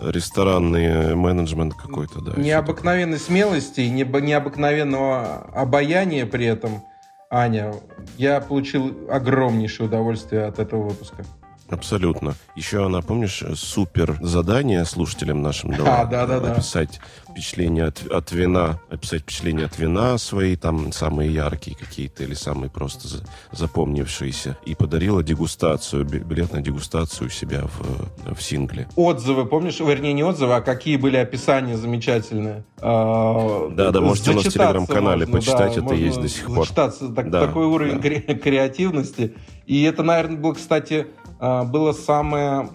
Ре- 0.00 0.10
ресторанный 0.12 1.14
менеджмент 1.14 1.74
какой-то, 1.74 2.20
да. 2.20 2.40
Необыкновенной 2.40 3.18
смелости, 3.18 3.80
и 3.82 3.90
необыкновенного 3.90 5.46
обаяния 5.54 6.26
при 6.26 6.46
этом, 6.46 6.82
Аня, 7.30 7.74
я 8.16 8.40
получил 8.40 9.08
огромнейшее 9.10 9.86
удовольствие 9.86 10.44
от 10.44 10.58
этого 10.58 10.88
выпуска. 10.88 11.24
Абсолютно. 11.70 12.34
Еще 12.56 12.84
она, 12.84 13.02
помнишь, 13.02 13.42
супер 13.54 14.16
задание 14.22 14.84
слушателям 14.84 15.42
нашим 15.42 15.72
дала? 15.72 16.00
А, 16.00 16.04
да-да-да. 16.06 16.52
Описать 16.52 17.00
впечатление 17.30 17.84
от, 17.84 18.02
от 18.10 18.32
вина, 18.32 18.80
описать 18.90 19.22
впечатление 19.22 19.66
от 19.66 19.78
вина 19.78 20.18
свои, 20.18 20.56
там 20.56 20.92
самые 20.92 21.32
яркие 21.32 21.76
какие-то 21.76 22.24
или 22.24 22.34
самые 22.34 22.70
просто 22.70 23.06
за- 23.06 23.24
запомнившиеся. 23.52 24.56
И 24.64 24.74
подарила 24.74 25.22
дегустацию, 25.22 26.04
би- 26.04 26.18
билет 26.18 26.52
на 26.52 26.60
дегустацию 26.60 27.28
у 27.28 27.30
себя 27.30 27.62
в, 27.66 28.34
в 28.34 28.42
сингле. 28.42 28.88
Отзывы, 28.96 29.46
помнишь, 29.46 29.78
вернее, 29.80 30.12
не 30.14 30.24
отзывы, 30.24 30.54
а 30.56 30.60
какие 30.60 30.96
были 30.96 31.16
описания 31.16 31.76
замечательные. 31.76 32.64
А, 32.80 33.68
Да-да, 33.70 34.00
можете 34.00 34.30
у 34.30 34.34
нас 34.34 34.44
в 34.46 34.52
телеграм-канале 34.52 35.26
почитать, 35.26 35.76
это 35.76 35.94
есть 35.94 36.20
до 36.20 36.28
сих 36.28 36.46
пор. 36.46 36.66
так- 36.68 37.30
Да, 37.30 37.46
такой 37.46 37.66
уровень 37.66 38.00
да. 38.00 38.08
кре- 38.08 38.34
креативности. 38.38 39.34
И 39.66 39.82
это, 39.82 40.02
наверное, 40.02 40.38
было, 40.38 40.54
кстати, 40.54 41.08
было 41.40 41.92
самое 41.92 42.68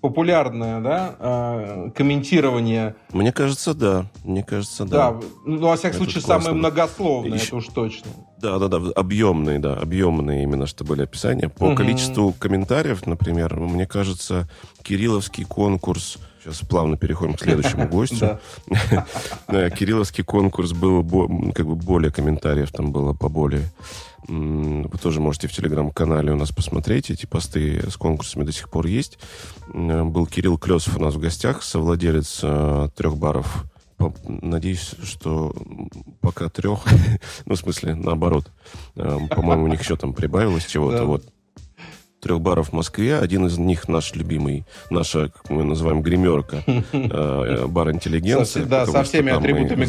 популярное, 0.00 0.80
да, 0.80 1.16
а, 1.18 1.90
комментирование. 1.90 2.94
Мне 3.12 3.32
кажется, 3.32 3.74
да. 3.74 4.06
Мне 4.22 4.44
кажется, 4.44 4.84
да. 4.84 5.10
Да, 5.10 5.20
ну, 5.44 5.58
во 5.66 5.74
всяком 5.76 5.96
Это 6.02 6.04
случае, 6.04 6.22
самое 6.22 6.52
многословное, 6.52 7.36
Еще- 7.36 7.46
это 7.48 7.56
уж 7.56 7.66
точно. 7.66 8.10
Да, 8.40 8.60
да, 8.60 8.68
да, 8.68 8.76
объемные, 8.94 9.58
да, 9.58 9.74
объемные 9.74 10.44
именно 10.44 10.66
что 10.68 10.84
были 10.84 11.02
описания. 11.02 11.48
По 11.48 11.66
Мгм. 11.66 11.76
количеству 11.76 12.32
комментариев, 12.38 13.06
например, 13.06 13.56
мне 13.56 13.86
кажется, 13.88 14.48
Кирилловский 14.82 15.44
конкурс. 15.44 16.18
Сейчас 16.44 16.60
плавно 16.60 16.96
переходим 16.96 17.34
к 17.34 17.40
следующему 17.40 17.88
гостю. 17.90 18.38
Кирилловский 19.48 20.22
конкурс 20.24 20.72
был 20.72 21.02
как 21.52 21.66
бы 21.66 21.74
более 21.74 22.12
комментариев 22.12 22.70
там 22.70 22.92
было 22.92 23.12
поболее. 23.14 23.68
Вы 24.26 24.98
тоже 25.00 25.20
можете 25.20 25.48
в 25.48 25.52
телеграм-канале 25.52 26.32
у 26.32 26.36
нас 26.36 26.50
посмотреть. 26.50 27.10
Эти 27.10 27.26
посты 27.26 27.88
с 27.88 27.96
конкурсами 27.96 28.44
до 28.44 28.52
сих 28.52 28.68
пор 28.68 28.86
есть. 28.86 29.18
Был 29.72 30.26
Кирилл 30.26 30.58
Клесов 30.58 30.96
у 30.96 31.00
нас 31.00 31.14
в 31.14 31.20
гостях, 31.20 31.62
совладелец 31.62 32.40
э, 32.42 32.88
трех 32.96 33.16
баров. 33.16 33.64
Надеюсь, 34.26 34.94
что 35.02 35.54
пока 36.20 36.48
трех, 36.48 36.80
ну, 37.46 37.54
в 37.54 37.58
смысле, 37.58 37.94
наоборот. 37.94 38.50
Э, 38.96 39.18
По-моему, 39.30 39.64
у 39.64 39.68
них 39.68 39.80
еще 39.80 39.96
там 39.96 40.12
прибавилось 40.14 40.66
чего-то. 40.66 41.04
Вот 41.04 41.24
трех 42.20 42.40
баров 42.40 42.70
в 42.70 42.72
Москве. 42.72 43.18
Один 43.18 43.46
из 43.46 43.58
них 43.58 43.88
наш 43.88 44.14
любимый, 44.14 44.64
наша, 44.90 45.28
как 45.28 45.50
мы 45.50 45.64
называем, 45.64 46.02
гримерка, 46.02 46.62
э, 46.92 47.66
бар 47.66 47.88
Со, 47.88 47.94
интеллигенции. 47.94 48.64
да, 48.64 48.86
со 48.86 49.02
всеми 49.04 49.32
атрибутами 49.32 49.84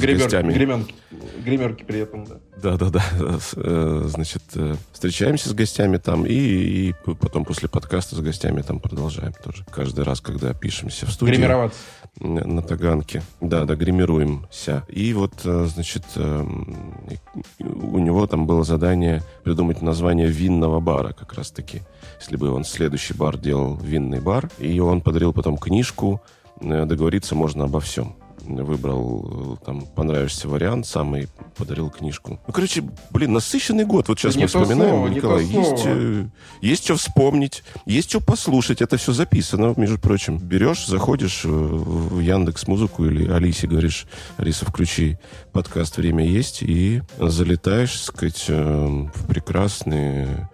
гримерки, 1.43 1.83
при 1.83 1.99
этом, 1.99 2.25
да. 2.25 2.35
Да-да-да. 2.61 3.01
С- 3.39 3.53
э, 3.55 4.03
Значит, 4.07 4.43
э, 4.55 4.75
встречаемся 4.91 5.49
с 5.49 5.53
гостями 5.53 5.97
там 5.97 6.25
и, 6.25 6.93
потом 7.19 7.45
после 7.45 7.69
подкаста 7.69 8.15
с 8.15 8.19
гостями 8.19 8.61
там 8.61 8.79
продолжаем 8.79 9.33
тоже. 9.43 9.65
Каждый 9.71 10.03
раз, 10.03 10.21
когда 10.21 10.53
пишемся 10.53 11.05
в 11.05 11.11
студии. 11.11 11.31
Гримироваться. 11.33 11.79
На 12.19 12.61
Таганке. 12.61 13.21
Да, 13.39 13.63
да, 13.65 13.75
гримируемся. 13.75 14.83
И 14.89 15.13
вот, 15.13 15.33
э, 15.45 15.65
значит, 15.67 16.03
и- 16.17 17.63
у 17.63 17.97
него 17.99 18.27
там 18.27 18.45
было 18.45 18.63
задание 18.63 19.23
придумать 19.43 19.81
название 19.81 20.27
винного 20.27 20.79
бара 20.79 21.13
как 21.13 21.33
раз-таки. 21.33 21.81
Если 22.19 22.35
бы 22.35 22.49
он 22.51 22.63
следующий 22.65 23.13
бар 23.13 23.37
делал 23.37 23.75
винный 23.77 24.19
бар. 24.19 24.49
И 24.59 24.79
он 24.79 25.01
подарил 25.01 25.31
потом 25.33 25.57
книжку 25.57 26.21
э, 26.61 26.85
«Договориться 26.85 27.35
можно 27.35 27.63
обо 27.65 27.79
всем». 27.79 28.15
Выбрал 28.45 29.57
э, 29.61 29.65
там 29.65 29.81
понравившийся 29.81 30.47
вариант 30.47 30.87
самый, 30.87 31.27
подарил 31.57 31.89
книжку. 31.89 32.39
Ну, 32.47 32.53
короче, 32.53 32.83
блин, 33.11 33.33
насыщенный 33.33 33.85
год. 33.85 34.07
Вот 34.07 34.19
сейчас 34.19 34.35
Не 34.35 34.43
мы 34.43 34.47
вспоминаем, 34.47 34.95
слово, 34.95 35.07
Николай, 35.07 35.45
есть, 35.45 35.83
э, 35.85 36.25
есть 36.61 36.83
что 36.83 36.95
вспомнить, 36.95 37.63
есть 37.85 38.09
что 38.09 38.21
послушать. 38.21 38.81
Это 38.81 38.97
все 38.97 39.13
записано, 39.13 39.73
между 39.77 39.99
прочим. 39.99 40.37
Берешь, 40.37 40.85
заходишь 40.85 41.41
э, 41.45 41.49
в 41.49 42.19
Яндекс 42.19 42.67
Музыку 42.67 43.05
или 43.05 43.29
Алисе 43.29 43.67
говоришь, 43.67 44.05
Алиса, 44.37 44.65
включи 44.65 45.17
подкаст 45.51 45.97
«Время 45.97 46.25
есть» 46.25 46.61
и 46.61 47.01
залетаешь, 47.17 47.91
так 47.91 48.15
сказать, 48.15 48.45
э, 48.47 48.87
в 49.13 49.27
прекрасные 49.27 50.49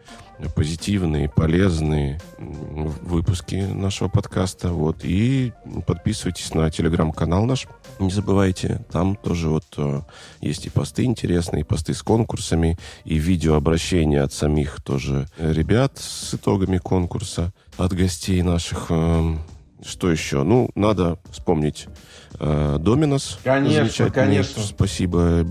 позитивные, 0.56 1.30
полезные 1.30 2.20
выпуски 2.38 3.56
нашего 3.56 4.10
подкаста. 4.10 4.70
Вот. 4.70 4.98
И 5.04 5.54
подписывайтесь 5.86 6.54
на 6.54 6.70
телеграм-канал 6.70 7.46
наш. 7.46 7.68
Не 8.00 8.12
забывайте, 8.12 8.86
там 8.92 9.16
тоже 9.16 9.50
вот 9.50 9.66
э, 9.78 10.02
есть 10.42 10.66
и 10.66 10.70
посты 10.70 11.04
интересные, 11.06 11.62
и 11.62 11.64
посты 11.64 11.94
с 11.94 12.04
конкурсами, 12.04 12.78
и 13.06 13.16
видеообращения 13.18 14.22
от 14.22 14.34
самих 14.34 14.82
тоже 14.82 15.28
ребят 15.38 15.98
с 15.98 16.34
итогами 16.34 16.78
конкурса, 16.78 17.54
от 17.78 17.94
гостей 17.94 18.42
наших. 18.42 18.88
Эм, 18.90 19.40
Что 19.84 20.12
еще? 20.12 20.44
Ну, 20.44 20.70
надо 20.76 21.20
вспомнить 21.32 21.88
э, 22.40 22.78
Доминос. 22.80 23.40
Конечно, 23.44 24.10
конечно. 24.10 24.64
Спасибо 24.64 25.46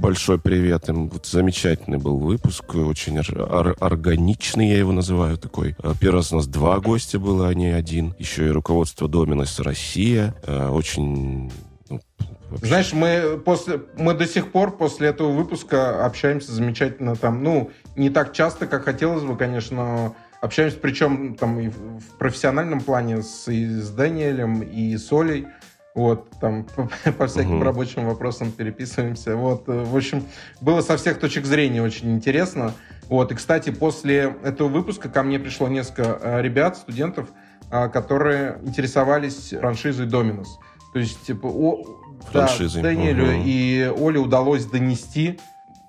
Большой 0.00 0.38
привет 0.38 0.88
им. 0.88 1.10
Вот 1.10 1.26
замечательный 1.26 1.98
был 1.98 2.16
выпуск, 2.16 2.74
очень 2.74 3.18
ор- 3.18 3.42
ор- 3.42 3.76
органичный, 3.80 4.70
я 4.70 4.78
его 4.78 4.92
называю 4.92 5.36
такой. 5.36 5.76
А, 5.82 5.92
Первый 5.94 6.16
раз 6.16 6.32
у 6.32 6.36
нас 6.36 6.46
два 6.46 6.80
гостя 6.80 7.18
было, 7.18 7.48
а 7.48 7.54
не 7.54 7.66
один. 7.66 8.14
Еще 8.18 8.46
и 8.46 8.50
руководство 8.50 9.08
Доминос 9.08 9.60
Россия. 9.60 10.34
А, 10.46 10.70
Очень... 10.70 11.52
ну, 11.90 12.00
вообще 12.48 12.66
Знаешь, 12.66 12.94
мы 12.94 13.38
после 13.44 13.82
мы 13.98 14.14
до 14.14 14.26
сих 14.26 14.52
пор 14.52 14.74
после 14.74 15.08
этого 15.08 15.32
выпуска 15.32 16.06
общаемся 16.06 16.50
замечательно 16.52 17.14
там, 17.14 17.44
ну, 17.44 17.70
не 17.94 18.08
так 18.08 18.32
часто, 18.32 18.66
как 18.66 18.84
хотелось 18.84 19.24
бы, 19.24 19.36
конечно, 19.36 19.76
но 19.76 20.16
общаемся, 20.40 20.78
причем 20.80 21.34
там 21.34 21.60
и 21.60 21.68
в 21.68 22.16
профессиональном 22.18 22.80
плане 22.80 23.22
с, 23.22 23.48
и 23.48 23.66
с 23.66 23.90
Дэниелем, 23.90 24.62
и 24.62 24.96
с 24.96 25.12
Олей. 25.12 25.46
Вот, 25.94 26.30
там 26.40 26.64
по, 26.64 26.88
по 27.18 27.26
всяким 27.26 27.56
Мгм. 27.56 27.62
рабочим 27.62 28.06
вопросам 28.06 28.52
переписываемся. 28.52 29.36
Вот, 29.36 29.68
э, 29.68 29.84
в 29.84 29.96
общем, 29.96 30.24
было 30.60 30.80
со 30.82 30.96
всех 30.96 31.18
точек 31.18 31.46
зрения 31.46 31.82
очень 31.82 32.12
интересно. 32.14 32.74
Вот, 33.08 33.32
и, 33.32 33.34
кстати, 33.34 33.70
после 33.70 34.36
этого 34.44 34.68
выпуска 34.68 35.08
ко 35.08 35.22
мне 35.22 35.38
пришло 35.38 35.68
несколько 35.68 36.18
э, 36.22 36.42
ребят, 36.42 36.76
студентов, 36.76 37.28
э, 37.70 37.88
которые 37.88 38.60
интересовались 38.62 39.50
франшизой 39.50 40.06
Dominus. 40.06 40.46
То 40.92 41.00
есть, 41.00 41.22
типа, 41.22 41.46
о, 41.46 41.84
да, 42.32 42.48
Даниэлю 42.58 43.24
угу. 43.24 43.42
и 43.44 43.92
Оле 43.96 44.20
удалось 44.20 44.66
донести 44.66 45.40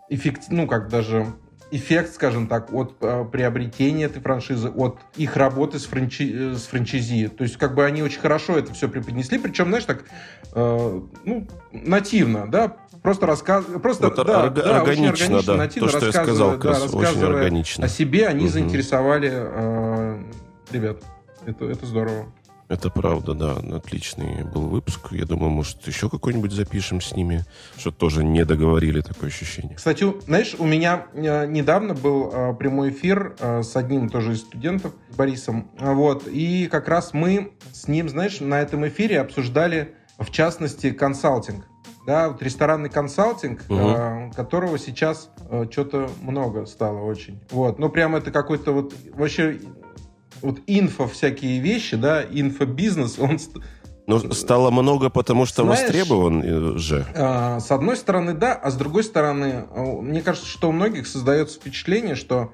эффект, 0.09 0.45
ну, 0.49 0.67
как 0.67 0.89
даже 0.89 1.27
эффект, 1.71 2.13
скажем 2.13 2.47
так, 2.47 2.73
от 2.73 2.95
э, 3.01 3.25
приобретения 3.31 4.05
этой 4.05 4.21
франшизы, 4.21 4.69
от 4.69 4.99
их 5.15 5.35
работы 5.37 5.79
с, 5.79 5.85
франчи... 5.85 6.53
с 6.53 6.67
франчайзи. 6.67 7.29
То 7.29 7.43
есть, 7.43 7.57
как 7.57 7.75
бы 7.75 7.85
они 7.85 8.03
очень 8.03 8.19
хорошо 8.19 8.57
это 8.57 8.73
все 8.73 8.89
преподнесли, 8.89 9.39
причем, 9.39 9.69
знаешь, 9.69 9.85
так, 9.85 10.03
э, 10.53 11.01
ну, 11.25 11.47
нативно, 11.71 12.49
да, 12.49 12.75
просто 13.01 13.25
рассказ... 13.25 13.65
просто, 13.81 14.09
вот 14.09 14.27
да, 14.27 14.43
орг... 14.43 14.53
да, 14.53 14.77
органично, 14.79 15.13
очень 15.13 15.23
органично, 15.23 15.53
да, 15.53 15.57
нативно 15.57 15.89
то, 15.89 15.97
что 15.97 16.05
я 16.05 16.11
сказал, 16.11 16.57
да, 16.57 16.69
рассказывая 16.69 17.35
органично. 17.35 17.85
о 17.85 17.87
себе, 17.87 18.27
они 18.27 18.45
угу. 18.45 18.51
заинтересовали 18.51 19.31
э, 19.33 20.23
ребят. 20.71 20.97
Это, 21.45 21.65
это 21.65 21.85
здорово. 21.85 22.25
Это 22.71 22.89
правда, 22.89 23.33
да. 23.33 23.57
Отличный 23.75 24.45
был 24.45 24.61
выпуск. 24.61 25.11
Я 25.11 25.25
думаю, 25.25 25.49
может, 25.49 25.85
еще 25.87 26.09
какой-нибудь 26.09 26.53
запишем 26.53 27.01
с 27.01 27.13
ними, 27.13 27.43
что 27.75 27.91
тоже 27.91 28.23
не 28.23 28.45
договорили, 28.45 29.01
такое 29.01 29.29
ощущение. 29.29 29.75
Кстати, 29.75 30.05
знаешь, 30.25 30.55
у 30.57 30.65
меня 30.65 31.07
э, 31.13 31.47
недавно 31.47 31.95
был 31.95 32.31
э, 32.31 32.53
прямой 32.53 32.91
эфир 32.91 33.35
э, 33.39 33.63
с 33.63 33.75
одним 33.75 34.07
тоже 34.07 34.31
из 34.33 34.39
студентов, 34.39 34.93
Борисом. 35.17 35.69
Вот. 35.81 36.29
И 36.29 36.69
как 36.71 36.87
раз 36.87 37.13
мы 37.13 37.51
с 37.73 37.89
ним, 37.89 38.07
знаешь, 38.07 38.39
на 38.39 38.61
этом 38.61 38.87
эфире 38.87 39.19
обсуждали, 39.19 39.93
в 40.17 40.31
частности, 40.31 40.91
консалтинг. 40.91 41.65
Да, 42.07 42.29
вот 42.29 42.41
ресторанный 42.41 42.89
консалтинг, 42.89 43.63
угу. 43.69 44.31
которого 44.33 44.79
сейчас 44.79 45.29
что-то 45.69 46.09
много 46.21 46.65
стало 46.65 47.01
очень. 47.01 47.41
Вот. 47.51 47.79
Ну, 47.79 47.89
прям 47.89 48.15
это 48.15 48.31
какой-то 48.31 48.71
вот 48.71 48.93
вообще 49.13 49.59
вот 50.41 50.59
инфо 50.67 51.07
всякие 51.07 51.59
вещи, 51.59 51.95
да, 51.97 52.23
инфобизнес, 52.23 53.19
он... 53.19 53.39
Но 54.07 54.19
стало 54.33 54.71
много, 54.71 55.09
потому 55.09 55.45
что 55.45 55.63
Знаешь, 55.63 55.81
востребован 55.81 56.41
э, 56.43 56.77
же. 56.77 57.05
А, 57.15 57.59
с 57.59 57.71
одной 57.71 57.95
стороны, 57.95 58.33
да, 58.33 58.53
а 58.53 58.71
с 58.71 58.75
другой 58.75 59.03
стороны, 59.03 59.65
мне 59.75 60.21
кажется, 60.21 60.49
что 60.49 60.69
у 60.69 60.71
многих 60.71 61.07
создается 61.07 61.59
впечатление, 61.59 62.15
что 62.15 62.51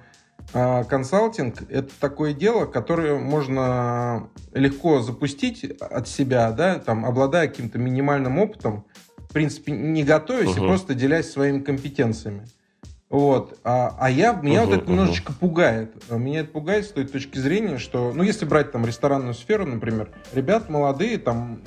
а, 0.53 0.83
консалтинг– 0.83 1.63
это 1.69 1.91
такое 1.99 2.33
дело, 2.33 2.65
которое 2.65 3.17
можно 3.17 4.29
легко 4.53 5.01
запустить 5.01 5.63
от 5.79 6.07
себя, 6.07 6.51
да, 6.51 6.79
там, 6.79 7.05
обладая 7.05 7.47
каким-то 7.47 7.79
минимальным 7.79 8.39
опытом, 8.39 8.85
в 9.17 9.33
принципе, 9.33 9.71
не 9.71 10.03
готовясь 10.03 10.55
угу. 10.55 10.65
и 10.65 10.67
просто 10.67 10.93
делясь 10.93 11.29
своими 11.31 11.59
компетенциями. 11.59 12.47
Вот. 13.09 13.57
А, 13.63 13.95
а 13.99 14.09
я, 14.09 14.33
меня 14.33 14.63
uh-huh, 14.63 14.65
вот 14.65 14.77
это 14.77 14.91
немножечко 14.91 15.31
uh-huh. 15.31 15.39
пугает. 15.39 16.11
Меня 16.11 16.41
это 16.41 16.51
пугает 16.51 16.85
с 16.85 16.89
той 16.89 17.05
точки 17.05 17.37
зрения, 17.37 17.77
что, 17.77 18.11
ну, 18.13 18.23
если 18.23 18.45
брать 18.45 18.71
там 18.71 18.85
ресторанную 18.85 19.33
сферу, 19.33 19.65
например, 19.65 20.09
ребят 20.33 20.69
молодые, 20.69 21.17
там, 21.17 21.61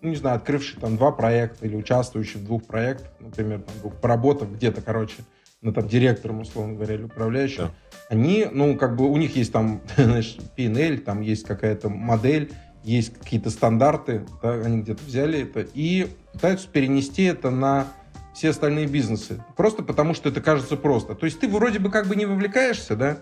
ну, 0.00 0.10
не 0.10 0.16
знаю, 0.16 0.36
открывшие 0.36 0.80
там 0.80 0.96
два 0.96 1.10
проекта 1.10 1.66
или 1.66 1.74
участвующие 1.74 2.40
в 2.40 2.46
двух 2.46 2.64
проектах, 2.64 3.10
например, 3.18 3.62
там, 3.62 3.74
двух 3.80 3.94
поработав 4.00 4.52
где-то, 4.52 4.80
короче, 4.80 5.16
ну, 5.60 5.72
там, 5.72 5.88
директором, 5.88 6.40
условно 6.40 6.74
говоря, 6.74 6.94
или 6.94 7.02
управляющим, 7.02 7.64
yeah. 7.64 7.70
они, 8.08 8.46
ну, 8.52 8.76
как 8.76 8.94
бы 8.94 9.10
у 9.10 9.16
них 9.16 9.34
есть 9.34 9.52
там, 9.52 9.80
знаешь, 9.96 10.36
P&L, 10.56 10.98
там 10.98 11.20
есть 11.20 11.44
какая-то 11.44 11.88
модель, 11.88 12.52
есть 12.84 13.18
какие-то 13.18 13.50
стандарты, 13.50 14.24
да, 14.40 14.52
они 14.52 14.82
где-то 14.82 15.02
взяли 15.04 15.42
это 15.42 15.66
и 15.74 16.06
пытаются 16.32 16.68
перенести 16.68 17.24
это 17.24 17.50
на 17.50 17.88
все 18.36 18.50
остальные 18.50 18.86
бизнесы. 18.86 19.42
Просто 19.56 19.82
потому, 19.82 20.12
что 20.12 20.28
это 20.28 20.42
кажется 20.42 20.76
просто. 20.76 21.14
То 21.14 21.24
есть 21.24 21.40
ты 21.40 21.48
вроде 21.48 21.78
бы 21.78 21.90
как 21.90 22.06
бы 22.06 22.16
не 22.16 22.26
вовлекаешься, 22.26 22.94
да? 22.94 23.18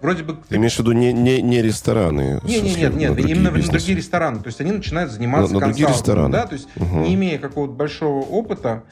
Вроде 0.00 0.24
бы... 0.24 0.38
Ты 0.48 0.56
имеешь 0.56 0.74
в 0.74 0.80
виду 0.80 0.90
не, 0.90 1.12
не, 1.12 1.40
не 1.40 1.62
рестораны? 1.62 2.40
Не, 2.42 2.60
не, 2.60 2.74
нет, 2.74 2.96
нет, 2.96 3.16
именно 3.16 3.50
бизнесы. 3.50 3.70
другие 3.70 3.96
рестораны. 3.96 4.40
То 4.40 4.48
есть 4.48 4.60
они 4.60 4.72
начинают 4.72 5.12
заниматься 5.12 5.54
на, 5.54 5.60
на 5.60 5.66
другие 5.66 5.88
рестораны. 5.88 6.32
да? 6.32 6.48
То 6.48 6.54
есть 6.54 6.68
угу. 6.74 6.98
не 6.98 7.14
имея 7.14 7.38
какого-то 7.38 7.74
большого 7.74 8.24
опыта, 8.24 8.82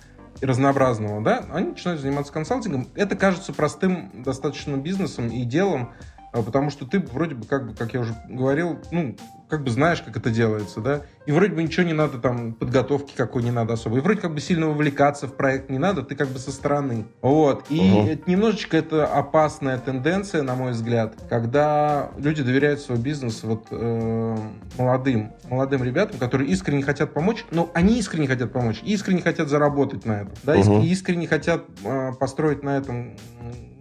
разнообразного, 0.40 1.23
да, 1.23 1.45
они 1.52 1.69
начинают 1.69 2.00
заниматься 2.00 2.33
консалтингом. 2.33 2.88
Это 2.97 3.16
кажется 3.16 3.52
простым 3.52 4.11
достаточно 4.25 4.76
бизнесом 4.76 5.28
и 5.28 5.45
делом, 5.45 5.93
потому 6.42 6.70
что 6.70 6.86
ты 6.86 7.00
вроде 7.00 7.34
бы, 7.34 7.46
как 7.46 7.68
бы, 7.68 7.74
как 7.74 7.94
я 7.94 8.00
уже 8.00 8.14
говорил, 8.28 8.78
ну, 8.90 9.16
как 9.48 9.62
бы 9.62 9.70
знаешь, 9.70 10.02
как 10.02 10.16
это 10.16 10.30
делается, 10.30 10.80
да, 10.80 11.02
и 11.26 11.32
вроде 11.32 11.54
бы 11.54 11.62
ничего 11.62 11.86
не 11.86 11.92
надо, 11.92 12.18
там, 12.18 12.54
подготовки 12.54 13.12
какой 13.16 13.42
не 13.42 13.50
надо 13.50 13.75
особо, 13.75 13.99
и 13.99 14.00
вроде 14.00 14.20
как 14.20 14.34
бы 14.34 14.40
сильно 14.40 14.66
вовлекаться 14.66 15.28
в 15.28 15.34
проект 15.34 15.70
не 15.70 15.78
надо, 15.78 16.02
ты 16.02 16.16
как 16.16 16.28
бы 16.28 16.38
со 16.38 16.50
стороны, 16.50 17.06
вот, 17.23 17.66
и 17.70 17.78
угу. 17.78 18.08
это, 18.08 18.28
немножечко 18.28 18.76
это 18.76 19.06
опасная 19.06 19.78
тенденция, 19.78 20.42
на 20.42 20.54
мой 20.54 20.73
взгляд, 20.73 21.14
когда 21.28 22.10
люди 22.16 22.42
доверяют 22.42 22.80
свой 22.80 22.99
бизнес 22.99 23.44
вот 23.44 23.66
э, 23.70 24.36
молодым, 24.78 25.32
молодым 25.49 25.84
ребятам, 25.84 26.18
которые 26.18 26.50
искренне 26.50 26.82
хотят 26.82 27.12
помочь, 27.12 27.44
но 27.52 27.70
они 27.75 27.99
искренне 27.99 28.26
хотят 28.26 28.52
помочь, 28.52 28.80
искренне 28.82 29.23
хотят 29.23 29.49
заработать 29.49 30.04
на 30.04 30.23
этом, 30.23 30.34
да, 30.42 30.56
угу. 30.56 30.82
искренне 30.82 31.28
хотят 31.28 31.64
э, 31.84 32.12
построить 32.18 32.62
на 32.62 32.76
этом 32.76 33.16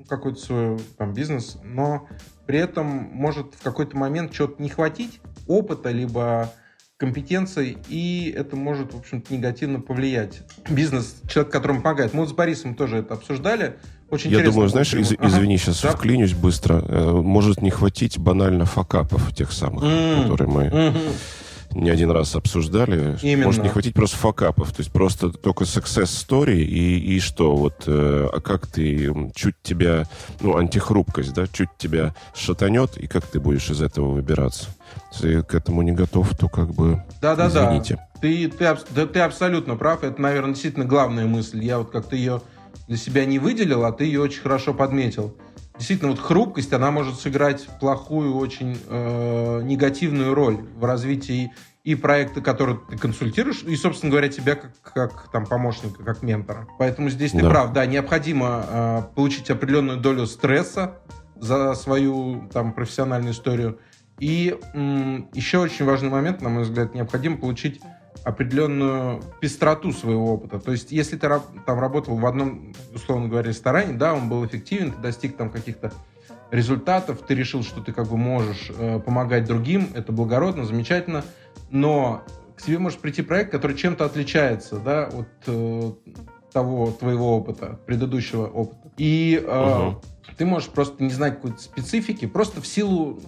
какой-то 0.07 0.39
свой 0.39 0.79
там 0.97 1.13
бизнес, 1.13 1.57
но 1.63 2.07
при 2.45 2.59
этом 2.59 2.87
может 2.87 3.55
в 3.55 3.63
какой-то 3.63 3.97
момент 3.97 4.33
что-то 4.33 4.61
не 4.61 4.69
хватить, 4.69 5.19
опыта, 5.47 5.91
либо 5.91 6.51
компетенций, 6.97 7.77
и 7.89 8.33
это 8.35 8.55
может, 8.55 8.93
в 8.93 8.97
общем-то, 8.97 9.33
негативно 9.33 9.79
повлиять. 9.81 10.41
Бизнес, 10.69 11.15
человек, 11.27 11.51
которому 11.51 11.81
помогает. 11.81 12.13
Мы 12.13 12.21
вот 12.21 12.29
с 12.29 12.33
Борисом 12.33 12.75
тоже 12.75 12.97
это 12.97 13.15
обсуждали. 13.15 13.75
Очень 14.09 14.31
Я 14.31 14.43
думаю, 14.43 14.69
знаешь, 14.69 14.93
из, 14.93 15.11
ага. 15.11 15.27
извини, 15.27 15.57
сейчас 15.57 15.81
да? 15.81 15.91
вклинюсь 15.91 16.33
быстро. 16.33 16.83
Э, 16.87 17.11
может 17.11 17.61
не 17.61 17.71
хватить 17.71 18.17
банально 18.19 18.65
факапов 18.65 19.35
тех 19.35 19.51
самых, 19.51 19.83
mm. 19.83 20.21
которые 20.23 20.49
мы... 20.49 20.63
Mm-hmm 20.67 21.13
не 21.75 21.89
один 21.89 22.11
раз 22.11 22.35
обсуждали. 22.35 23.17
Именно. 23.21 23.47
Может 23.47 23.63
не 23.63 23.69
хватить 23.69 23.93
просто 23.93 24.17
факапов, 24.17 24.71
то 24.71 24.81
есть 24.81 24.91
просто 24.91 25.29
только 25.29 25.63
success 25.63 26.05
story 26.05 26.57
и, 26.57 26.97
и 27.15 27.19
что, 27.19 27.55
вот, 27.55 27.83
э, 27.87 28.27
а 28.31 28.39
как 28.41 28.67
ты, 28.67 29.13
чуть 29.35 29.55
тебя, 29.61 30.05
ну, 30.41 30.57
антихрупкость, 30.57 31.33
да, 31.33 31.47
чуть 31.47 31.69
тебя 31.77 32.13
шатанет, 32.35 32.97
и 32.97 33.07
как 33.07 33.25
ты 33.25 33.39
будешь 33.39 33.69
из 33.69 33.81
этого 33.81 34.09
выбираться? 34.09 34.69
Если 35.13 35.41
к 35.41 35.53
этому 35.55 35.81
не 35.81 35.91
готов, 35.91 36.35
то 36.37 36.47
как 36.47 36.73
бы 36.73 37.03
да, 37.21 37.35
да, 37.35 37.47
извините. 37.47 37.95
Да. 37.95 38.19
Ты, 38.21 38.47
ты, 38.47 38.77
да, 38.91 39.05
ты 39.05 39.19
абсолютно 39.19 39.75
прав, 39.75 40.03
это, 40.03 40.21
наверное, 40.21 40.53
действительно 40.53 40.85
главная 40.85 41.25
мысль. 41.25 41.63
Я 41.63 41.79
вот 41.79 41.91
как-то 41.91 42.15
ее 42.15 42.41
для 42.87 42.97
себя 42.97 43.25
не 43.25 43.39
выделил, 43.39 43.85
а 43.85 43.91
ты 43.91 44.05
ее 44.05 44.21
очень 44.21 44.41
хорошо 44.41 44.73
подметил 44.73 45.35
действительно 45.77 46.11
вот 46.11 46.19
хрупкость, 46.19 46.73
она 46.73 46.91
может 46.91 47.19
сыграть 47.19 47.67
плохую, 47.79 48.35
очень 48.35 48.77
э, 48.87 49.61
негативную 49.63 50.33
роль 50.33 50.57
в 50.75 50.85
развитии 50.85 51.51
и 51.83 51.95
проекта, 51.95 52.41
который 52.41 52.77
ты 52.89 52.97
консультируешь, 52.97 53.63
и, 53.63 53.75
собственно 53.75 54.09
говоря, 54.09 54.29
тебя 54.29 54.55
как, 54.55 54.71
как 54.93 55.31
там 55.31 55.45
помощника, 55.45 56.03
как 56.03 56.21
ментора. 56.23 56.67
Поэтому 56.79 57.09
здесь 57.09 57.31
ты 57.31 57.41
да. 57.41 57.49
прав, 57.49 57.73
да, 57.73 57.85
необходимо 57.85 58.65
э, 58.67 59.01
получить 59.15 59.49
определенную 59.49 59.99
долю 59.99 60.25
стресса 60.25 60.99
за 61.35 61.73
свою 61.75 62.47
там 62.53 62.71
профессиональную 62.71 63.33
историю. 63.33 63.79
И 64.19 64.57
м, 64.73 65.29
еще 65.33 65.57
очень 65.57 65.85
важный 65.85 66.09
момент, 66.09 66.41
на 66.41 66.49
мой 66.49 66.63
взгляд, 66.63 66.93
необходимо 66.93 67.37
получить 67.37 67.81
определенную 68.23 69.21
пестроту 69.41 69.91
своего 69.91 70.33
опыта. 70.33 70.59
То 70.59 70.71
есть, 70.71 70.91
если 70.91 71.17
ты 71.17 71.29
там 71.65 71.79
работал 71.79 72.15
в 72.15 72.25
одном, 72.25 72.73
условно 72.93 73.27
говоря, 73.27 73.49
ресторане, 73.49 73.93
да, 73.93 74.13
он 74.13 74.29
был 74.29 74.45
эффективен, 74.45 74.91
ты 74.91 75.01
достиг 75.01 75.35
там 75.35 75.49
каких-то 75.49 75.91
результатов, 76.51 77.19
ты 77.27 77.35
решил, 77.35 77.63
что 77.63 77.81
ты 77.81 77.91
как 77.91 78.07
бы 78.07 78.17
можешь 78.17 78.71
э, 78.77 78.99
помогать 78.99 79.45
другим, 79.45 79.89
это 79.95 80.11
благородно, 80.11 80.65
замечательно, 80.65 81.25
но 81.71 82.23
к 82.55 82.61
тебе 82.61 82.77
может 82.77 82.99
прийти 82.99 83.23
проект, 83.23 83.51
который 83.51 83.75
чем-то 83.75 84.05
отличается, 84.05 84.77
да, 84.77 85.05
от 85.05 85.27
э, 85.47 85.91
того 86.53 86.91
твоего 86.91 87.35
опыта, 87.35 87.79
предыдущего 87.85 88.45
опыта. 88.45 88.91
И 88.97 89.43
э, 89.43 89.87
угу. 89.87 90.01
ты 90.37 90.45
можешь 90.45 90.69
просто 90.69 91.03
не 91.03 91.09
знать 91.09 91.35
какой-то 91.35 91.59
специфики, 91.59 92.27
просто 92.27 92.61
в 92.61 92.67
силу, 92.67 93.19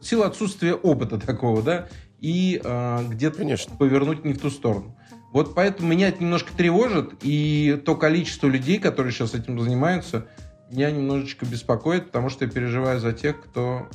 в 0.00 0.04
силу 0.04 0.24
отсутствия 0.24 0.74
опыта 0.74 1.18
такого, 1.26 1.62
да, 1.62 1.88
и 2.20 2.60
э, 2.62 3.04
где-то 3.08 3.38
Конечно. 3.38 3.76
повернуть 3.76 4.24
не 4.24 4.32
в 4.32 4.40
ту 4.40 4.50
сторону. 4.50 4.96
Вот 5.32 5.54
поэтому 5.54 5.88
меня 5.88 6.08
это 6.08 6.22
немножко 6.22 6.52
тревожит, 6.56 7.14
и 7.22 7.80
то 7.84 7.94
количество 7.94 8.46
людей, 8.48 8.78
которые 8.78 9.12
сейчас 9.12 9.34
этим 9.34 9.60
занимаются, 9.60 10.26
меня 10.70 10.90
немножечко 10.90 11.46
беспокоит, 11.46 12.06
потому 12.06 12.30
что 12.30 12.44
я 12.44 12.50
переживаю 12.50 13.00
за 13.00 13.12
тех, 13.12 13.40
кто 13.40 13.88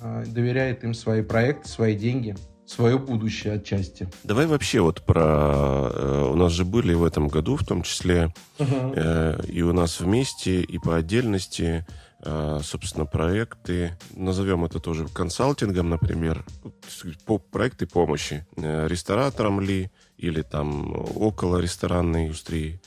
э, 0.00 0.24
доверяет 0.26 0.84
им 0.84 0.94
свои 0.94 1.22
проекты, 1.22 1.68
свои 1.68 1.94
деньги, 1.94 2.36
свое 2.66 2.98
будущее 2.98 3.54
отчасти. 3.54 4.08
Давай 4.24 4.46
вообще 4.46 4.80
вот 4.80 5.02
про... 5.02 5.90
Э, 5.92 6.30
у 6.32 6.36
нас 6.36 6.52
же 6.52 6.64
были 6.64 6.94
в 6.94 7.04
этом 7.04 7.28
году 7.28 7.56
в 7.56 7.64
том 7.64 7.82
числе 7.82 8.34
uh-huh. 8.58 8.92
э, 8.96 9.46
и 9.46 9.62
у 9.62 9.72
нас 9.72 10.00
вместе, 10.00 10.60
и 10.60 10.78
по 10.78 10.96
отдельности 10.96 11.86
собственно, 12.22 13.06
проекты, 13.06 13.96
назовем 14.14 14.64
это 14.64 14.80
тоже 14.80 15.06
консалтингом, 15.08 15.88
например, 15.88 16.44
по 17.24 17.38
проекты 17.38 17.86
помощи 17.86 18.46
э, 18.56 18.88
рестораторам 18.88 19.60
ли 19.60 19.90
или 20.16 20.42
там 20.42 20.94
около 21.16 21.58
ресторанной 21.58 22.26
индустрии. 22.26 22.80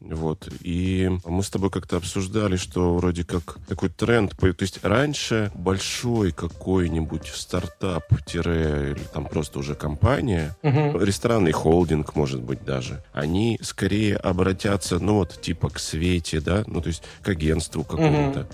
Вот. 0.00 0.48
И 0.62 1.10
мы 1.24 1.42
с 1.42 1.50
тобой 1.50 1.70
как-то 1.70 1.98
обсуждали, 1.98 2.56
что 2.56 2.96
вроде 2.96 3.24
как 3.24 3.58
такой 3.68 3.90
тренд. 3.90 4.36
То 4.36 4.54
есть 4.58 4.82
раньше 4.82 5.52
большой 5.54 6.32
какой-нибудь 6.32 7.26
стартап 7.28 8.04
или 8.34 9.02
там 9.12 9.26
просто 9.26 9.58
уже 9.58 9.74
компания, 9.74 10.56
угу. 10.62 10.98
ресторанный 10.98 11.52
холдинг, 11.52 12.14
может 12.14 12.42
быть, 12.42 12.64
даже, 12.64 13.02
они 13.12 13.58
скорее 13.62 14.16
обратятся, 14.16 14.98
ну 14.98 15.14
вот, 15.14 15.40
типа 15.40 15.68
к 15.70 15.78
Свете, 15.78 16.40
да, 16.40 16.64
ну 16.66 16.80
то 16.80 16.88
есть 16.88 17.02
к 17.22 17.28
агентству 17.28 17.84
какому-то, 17.84 18.46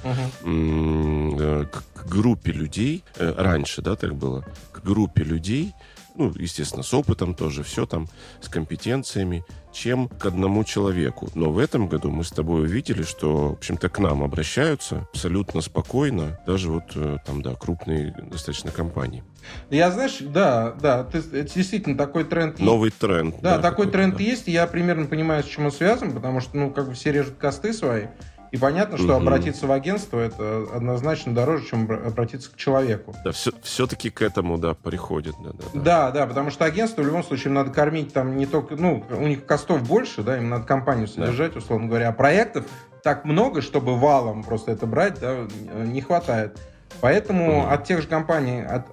угу. 0.42 1.36
К, 1.36 1.82
к 1.94 2.06
группе 2.08 2.52
людей. 2.52 3.04
Э, 3.16 3.34
раньше, 3.36 3.82
да, 3.82 3.96
так 3.96 4.14
было? 4.14 4.44
К 4.72 4.82
группе 4.82 5.22
людей, 5.22 5.74
ну, 6.16 6.32
естественно, 6.36 6.82
с 6.82 6.92
опытом 6.94 7.34
тоже, 7.34 7.62
все 7.62 7.86
там, 7.86 8.08
с 8.40 8.48
компетенциями, 8.48 9.44
чем 9.72 10.08
к 10.08 10.24
одному 10.24 10.64
человеку. 10.64 11.28
Но 11.34 11.50
в 11.50 11.58
этом 11.58 11.88
году 11.88 12.10
мы 12.10 12.24
с 12.24 12.30
тобой 12.30 12.62
увидели, 12.62 13.02
что, 13.02 13.48
в 13.48 13.52
общем-то, 13.52 13.88
к 13.88 13.98
нам 13.98 14.22
обращаются 14.22 15.06
абсолютно 15.12 15.60
спокойно, 15.60 16.40
даже 16.46 16.70
вот 16.70 16.92
э, 16.94 17.18
там, 17.26 17.42
да, 17.42 17.54
крупные 17.54 18.14
достаточно 18.30 18.70
компании. 18.70 19.22
Я, 19.70 19.90
знаешь, 19.90 20.18
да, 20.20 20.72
да, 20.72 21.04
ты, 21.04 21.18
это 21.18 21.54
действительно 21.54 21.96
такой 21.96 22.24
тренд 22.24 22.58
Новый 22.58 22.90
тренд. 22.90 23.36
Да, 23.42 23.56
да 23.56 23.62
такой 23.62 23.90
тренд 23.90 24.16
да. 24.16 24.22
есть, 24.22 24.48
и 24.48 24.52
я 24.52 24.66
примерно 24.66 25.06
понимаю, 25.06 25.42
с 25.42 25.46
чем 25.46 25.66
он 25.66 25.72
связан, 25.72 26.12
потому 26.12 26.40
что, 26.40 26.56
ну, 26.56 26.70
как 26.70 26.88
бы 26.88 26.94
все 26.94 27.12
режут 27.12 27.36
косты 27.36 27.72
свои, 27.72 28.06
и 28.56 28.58
понятно, 28.58 28.96
что 28.96 29.16
угу. 29.16 29.22
обратиться 29.22 29.66
в 29.66 29.72
агентство 29.72 30.18
это 30.18 30.66
однозначно 30.74 31.34
дороже, 31.34 31.66
чем 31.66 31.90
обратиться 31.90 32.50
к 32.50 32.56
человеку. 32.56 33.14
Да, 33.24 33.32
все, 33.32 33.52
все-таки 33.62 34.10
к 34.10 34.22
этому, 34.22 34.58
да, 34.58 34.74
приходит. 34.74 35.34
Да, 35.42 35.50
да, 35.52 35.64
да. 35.74 35.80
да, 35.80 36.10
да, 36.10 36.26
потому 36.26 36.50
что 36.50 36.64
агентство 36.64 37.02
в 37.02 37.06
любом 37.06 37.22
случае 37.22 37.52
надо 37.52 37.70
кормить 37.70 38.12
там 38.12 38.36
не 38.36 38.46
только, 38.46 38.76
ну, 38.76 39.04
у 39.10 39.26
них 39.26 39.44
костов 39.44 39.82
больше, 39.82 40.22
да, 40.22 40.38
им 40.38 40.48
надо 40.48 40.64
компанию 40.64 41.06
содержать, 41.06 41.52
да. 41.52 41.58
условно 41.58 41.88
говоря, 41.88 42.08
а 42.08 42.12
проектов 42.12 42.64
так 43.02 43.24
много, 43.24 43.60
чтобы 43.60 43.96
валом 43.96 44.42
просто 44.42 44.72
это 44.72 44.86
брать, 44.86 45.20
да, 45.20 45.46
не 45.84 46.00
хватает. 46.00 46.58
Поэтому 47.00 47.62
mm-hmm. 47.62 47.72
от 47.72 47.84
тех 47.84 48.02
же 48.02 48.08
компаний 48.08 48.62
от, 48.62 48.86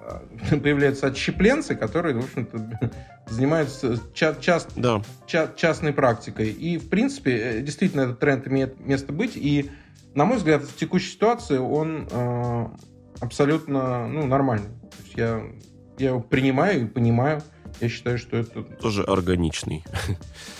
появляются 0.63 1.07
отщепленцы, 1.07 1.75
которые, 1.75 2.15
в 2.15 2.23
общем-то, 2.23 2.91
занимаются 3.29 3.99
ча- 4.13 4.35
част, 4.35 4.69
да. 4.75 5.01
ча- 5.25 5.51
частной 5.55 5.93
практикой. 5.93 6.49
И, 6.49 6.77
в 6.77 6.89
принципе, 6.89 7.37
э, 7.37 7.61
действительно, 7.61 8.01
этот 8.01 8.19
тренд 8.19 8.47
имеет 8.47 8.79
место 8.79 9.13
быть. 9.13 9.33
И, 9.35 9.71
на 10.15 10.25
мой 10.25 10.37
взгляд, 10.37 10.63
в 10.63 10.75
текущей 10.75 11.11
ситуации 11.11 11.57
он 11.57 12.07
э, 12.09 12.67
абсолютно 13.19 14.07
ну, 14.07 14.25
нормальный. 14.25 14.69
То 14.69 15.03
есть 15.03 15.17
я, 15.17 15.43
я 15.97 16.09
его 16.09 16.19
принимаю 16.19 16.83
и 16.83 16.85
понимаю. 16.85 17.41
Я 17.81 17.89
считаю, 17.89 18.17
что 18.17 18.37
это... 18.37 18.63
Тоже 18.63 19.03
органичный. 19.03 19.83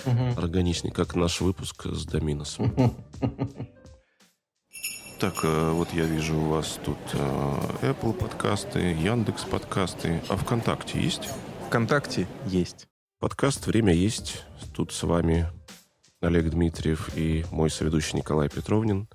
Угу. 0.05 0.41
Органичный, 0.41 0.91
как 0.91 1.15
наш 1.15 1.41
выпуск 1.41 1.85
с 1.85 2.05
Доминосом. 2.05 2.73
Так, 5.23 5.39
э, 5.43 5.71
вот 5.71 5.93
я 5.93 6.03
вижу 6.03 6.37
у 6.37 6.49
вас 6.49 6.77
тут 6.83 6.97
э, 7.13 7.17
Apple 7.81 8.11
подкасты, 8.11 8.91
Яндекс 8.91 9.45
подкасты. 9.45 10.21
А 10.27 10.35
ВКонтакте 10.35 10.99
есть? 11.01 11.29
ВКонтакте 11.67 12.27
есть. 12.45 12.87
Подкаст 13.21 13.65
«Время 13.65 13.93
есть». 13.93 14.43
Тут 14.75 14.91
с 14.91 15.01
вами 15.01 15.47
Олег 16.19 16.49
Дмитриев 16.49 17.09
и 17.15 17.45
мой 17.51 17.69
соведущий 17.69 18.17
Николай 18.17 18.49
Петровнин. 18.49 19.07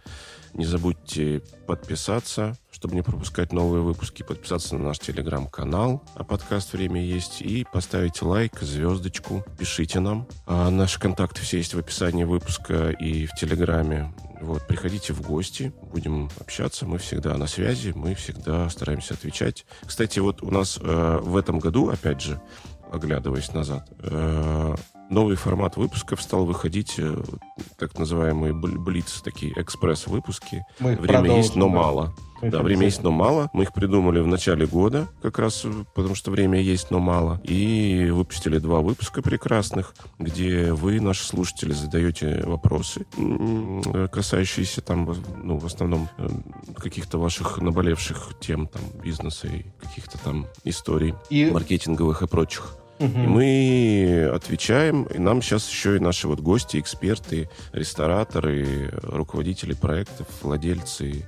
Не 0.55 0.65
забудьте 0.65 1.43
подписаться, 1.67 2.57
чтобы 2.71 2.95
не 2.95 3.03
пропускать 3.03 3.53
новые 3.53 3.83
выпуски, 3.83 4.23
подписаться 4.23 4.77
на 4.77 4.85
наш 4.85 4.99
телеграм-канал, 5.01 6.03
а 6.15 6.25
подкаст 6.25 6.73
«Время 6.73 7.05
есть», 7.05 7.43
и 7.43 7.67
поставить 7.71 8.23
лайк, 8.23 8.59
звездочку, 8.63 9.45
пишите 9.59 10.01
нам. 10.01 10.27
А 10.47 10.71
наши 10.71 10.99
контакты 10.99 11.43
все 11.43 11.59
есть 11.59 11.75
в 11.75 11.79
описании 11.79 12.25
выпуска 12.25 12.93
и 12.93 13.27
в 13.27 13.35
телеграме. 13.35 14.11
Вот, 14.41 14.67
приходите 14.67 15.13
в 15.13 15.21
гости, 15.21 15.73
будем 15.83 16.31
общаться, 16.41 16.87
мы 16.87 16.99
всегда 16.99 17.37
на 17.37 17.47
связи, 17.47 17.93
мы 17.95 18.15
всегда 18.15 18.69
стараемся 18.71 19.15
отвечать. 19.15 19.67
Кстати, 19.85 20.19
вот 20.21 20.43
у 20.43 20.51
нас 20.51 20.79
э, 20.81 21.19
в 21.23 21.37
этом 21.37 21.59
году, 21.59 21.89
опять 21.89 22.21
же, 22.21 22.41
оглядываясь 22.93 23.53
назад, 23.53 23.89
э, 24.01 24.75
новый 25.11 25.37
формат 25.37 25.77
выпусков 25.77 26.23
стал 26.23 26.45
выходить, 26.45 26.95
э, 26.99 27.17
так 27.79 27.99
называемые 27.99 28.53
блиц, 28.53 29.21
такие 29.23 29.53
экспресс-выпуски. 29.57 30.65
Время 30.79 31.37
есть, 31.37 31.57
но 31.57 31.69
мало. 31.69 32.15
Да, 32.41 32.63
время 32.63 32.85
есть, 32.85 33.03
но 33.03 33.11
мало. 33.11 33.51
Мы 33.53 33.65
их 33.65 33.73
придумали 33.73 34.21
в 34.21 34.27
начале 34.27 34.67
года, 34.67 35.09
как 35.23 35.39
раз 35.39 35.67
потому 35.95 36.15
что 36.15 36.31
время 36.31 36.61
есть, 36.61 36.91
но 36.91 37.01
мало. 37.01 37.41
И 37.43 38.11
выпустили 38.13 38.59
два 38.59 38.81
выпуска 38.81 39.23
прекрасных, 39.23 39.95
где 40.19 40.73
вы, 40.73 41.01
наши 41.01 41.25
слушатели, 41.25 41.73
задаете 41.73 42.45
вопросы, 42.47 43.07
касающиеся 44.13 44.83
там, 44.83 45.17
ну, 45.43 45.59
в 45.59 45.67
основном 45.67 46.09
э, 46.19 46.29
каких-то 46.77 47.19
ваших 47.19 47.59
наболевших 47.59 48.35
тем, 48.41 48.69
там, 48.69 48.83
бизнеса 49.03 49.49
и 49.49 49.65
каких-то 49.81 50.19
там 50.19 50.47
историй 50.65 51.15
и... 51.31 51.51
маркетинговых 51.51 52.23
и 52.23 52.27
прочих. 52.29 52.77
Угу. 52.99 53.07
И 53.07 53.27
мы 53.27 54.31
отвечаем, 54.35 55.05
и 55.05 55.19
нам 55.19 55.41
сейчас 55.43 55.69
еще 55.69 55.97
и 55.97 56.01
наши 56.01 56.29
вот 56.29 56.41
гости, 56.41 56.79
эксперты, 56.79 57.49
рестораторы, 57.73 58.91
руководители 59.03 59.75
проектов, 59.75 60.27
владельцы 60.43 61.25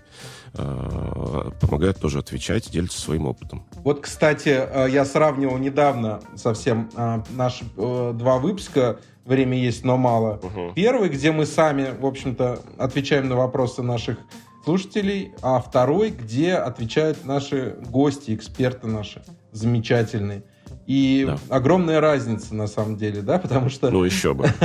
э, 0.55 1.51
помогают 1.61 1.99
тоже 1.99 2.19
отвечать, 2.19 2.71
делятся 2.71 3.01
своим 3.01 3.27
опытом. 3.27 3.65
Вот, 3.85 4.01
кстати, 4.01 4.49
э, 4.49 4.89
я 4.91 5.05
сравнивал 5.05 5.59
недавно 5.59 6.21
совсем 6.35 6.91
э, 6.97 7.23
наши 7.31 7.65
два 7.77 8.39
выпуска 8.39 8.99
«Время 9.25 9.57
есть, 9.59 9.85
но 9.85 9.97
мало». 9.97 10.41
Угу. 10.43 10.73
Первый, 10.75 11.09
где 11.09 11.31
мы 11.31 11.47
сами, 11.47 11.95
в 11.99 12.07
общем-то, 12.07 12.61
отвечаем 12.79 13.29
на 13.29 13.37
вопросы 13.37 13.83
наших 13.83 14.19
слушателей, 14.65 15.33
а 15.43 15.61
второй, 15.61 16.11
где 16.11 16.55
отвечают 16.55 17.25
наши 17.25 17.77
гости, 17.89 18.35
эксперты 18.35 18.89
наши 18.89 19.23
замечательные. 19.53 20.43
И 20.91 21.25
да. 21.25 21.39
огромная 21.51 22.01
разница 22.01 22.53
на 22.53 22.67
самом 22.67 22.97
деле, 22.97 23.23
да, 23.23 23.39
потому 23.39 23.69
что... 23.69 23.91
Ну, 23.91 24.03
еще 24.03 24.35
бы. 24.35 24.49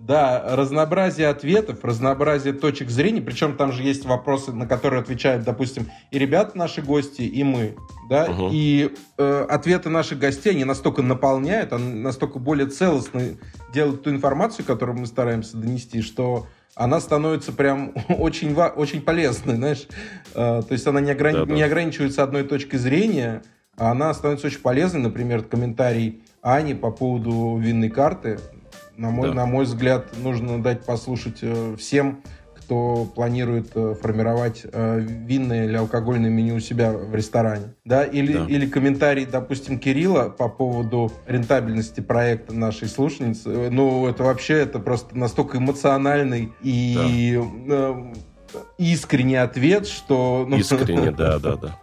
Да, 0.00 0.56
разнообразие 0.56 1.28
ответов, 1.28 1.84
разнообразие 1.84 2.54
точек 2.54 2.88
зрения, 2.88 3.20
причем 3.20 3.56
там 3.56 3.72
же 3.72 3.82
есть 3.82 4.06
вопросы, 4.06 4.52
на 4.52 4.66
которые 4.66 5.02
отвечают, 5.02 5.44
допустим, 5.44 5.90
и 6.10 6.18
ребята 6.18 6.56
наши 6.56 6.80
гости, 6.80 7.22
и 7.22 7.42
мы, 7.44 7.76
да, 8.08 8.24
угу. 8.24 8.48
и 8.50 8.94
э, 9.18 9.46
ответы 9.50 9.90
наших 9.90 10.18
гостей, 10.18 10.50
они 10.50 10.64
настолько 10.64 11.02
наполняют, 11.02 11.74
они 11.74 11.94
настолько 11.94 12.38
более 12.38 12.68
целостно 12.68 13.20
делают 13.74 14.02
ту 14.04 14.10
информацию, 14.10 14.64
которую 14.64 14.98
мы 14.98 15.06
стараемся 15.06 15.58
донести, 15.58 16.00
что 16.00 16.46
она 16.74 17.00
становится 17.00 17.52
прям 17.52 17.92
очень, 18.08 18.54
очень 18.54 19.02
полезной, 19.02 19.56
знаешь, 19.56 19.88
э, 20.34 20.62
то 20.62 20.72
есть 20.72 20.86
она 20.86 21.00
не, 21.00 21.10
ограни... 21.10 21.38
да, 21.38 21.44
да. 21.44 21.52
не 21.52 21.62
ограничивается 21.62 22.22
одной 22.22 22.44
точкой 22.44 22.78
зрения, 22.78 23.42
она 23.78 24.12
становится 24.14 24.48
очень 24.48 24.60
полезной. 24.60 25.00
Например, 25.00 25.42
комментарий 25.42 26.22
Ани 26.42 26.74
по 26.74 26.90
поводу 26.90 27.56
винной 27.58 27.90
карты. 27.90 28.38
На 28.96 29.10
мой, 29.10 29.28
да. 29.28 29.34
на 29.34 29.46
мой 29.46 29.64
взгляд, 29.64 30.06
нужно 30.18 30.60
дать 30.62 30.84
послушать 30.84 31.38
э, 31.42 31.76
всем, 31.78 32.20
кто 32.56 33.04
планирует 33.04 33.70
э, 33.76 33.94
формировать 33.94 34.66
э, 34.70 35.00
винное 35.00 35.64
или 35.64 35.76
алкогольное 35.76 36.28
меню 36.28 36.56
у 36.56 36.60
себя 36.60 36.92
в 36.92 37.14
ресторане. 37.14 37.74
Да? 37.84 38.04
Или, 38.04 38.34
да. 38.34 38.46
или 38.46 38.66
комментарий, 38.66 39.24
допустим, 39.24 39.78
Кирилла 39.78 40.28
по 40.28 40.48
поводу 40.48 41.10
рентабельности 41.26 42.00
проекта 42.00 42.52
нашей 42.52 42.88
слушательницы. 42.88 43.70
Ну, 43.70 44.06
это 44.06 44.24
вообще 44.24 44.54
это 44.54 44.80
просто 44.80 45.16
настолько 45.16 45.58
эмоциональный 45.58 46.52
и 46.62 47.40
да. 47.66 47.96
искренний 48.76 49.36
ответ, 49.36 49.86
что... 49.86 50.44
Ну, 50.46 50.58
искренне, 50.58 51.10
да, 51.16 51.38
да, 51.38 51.56
да. 51.56 51.78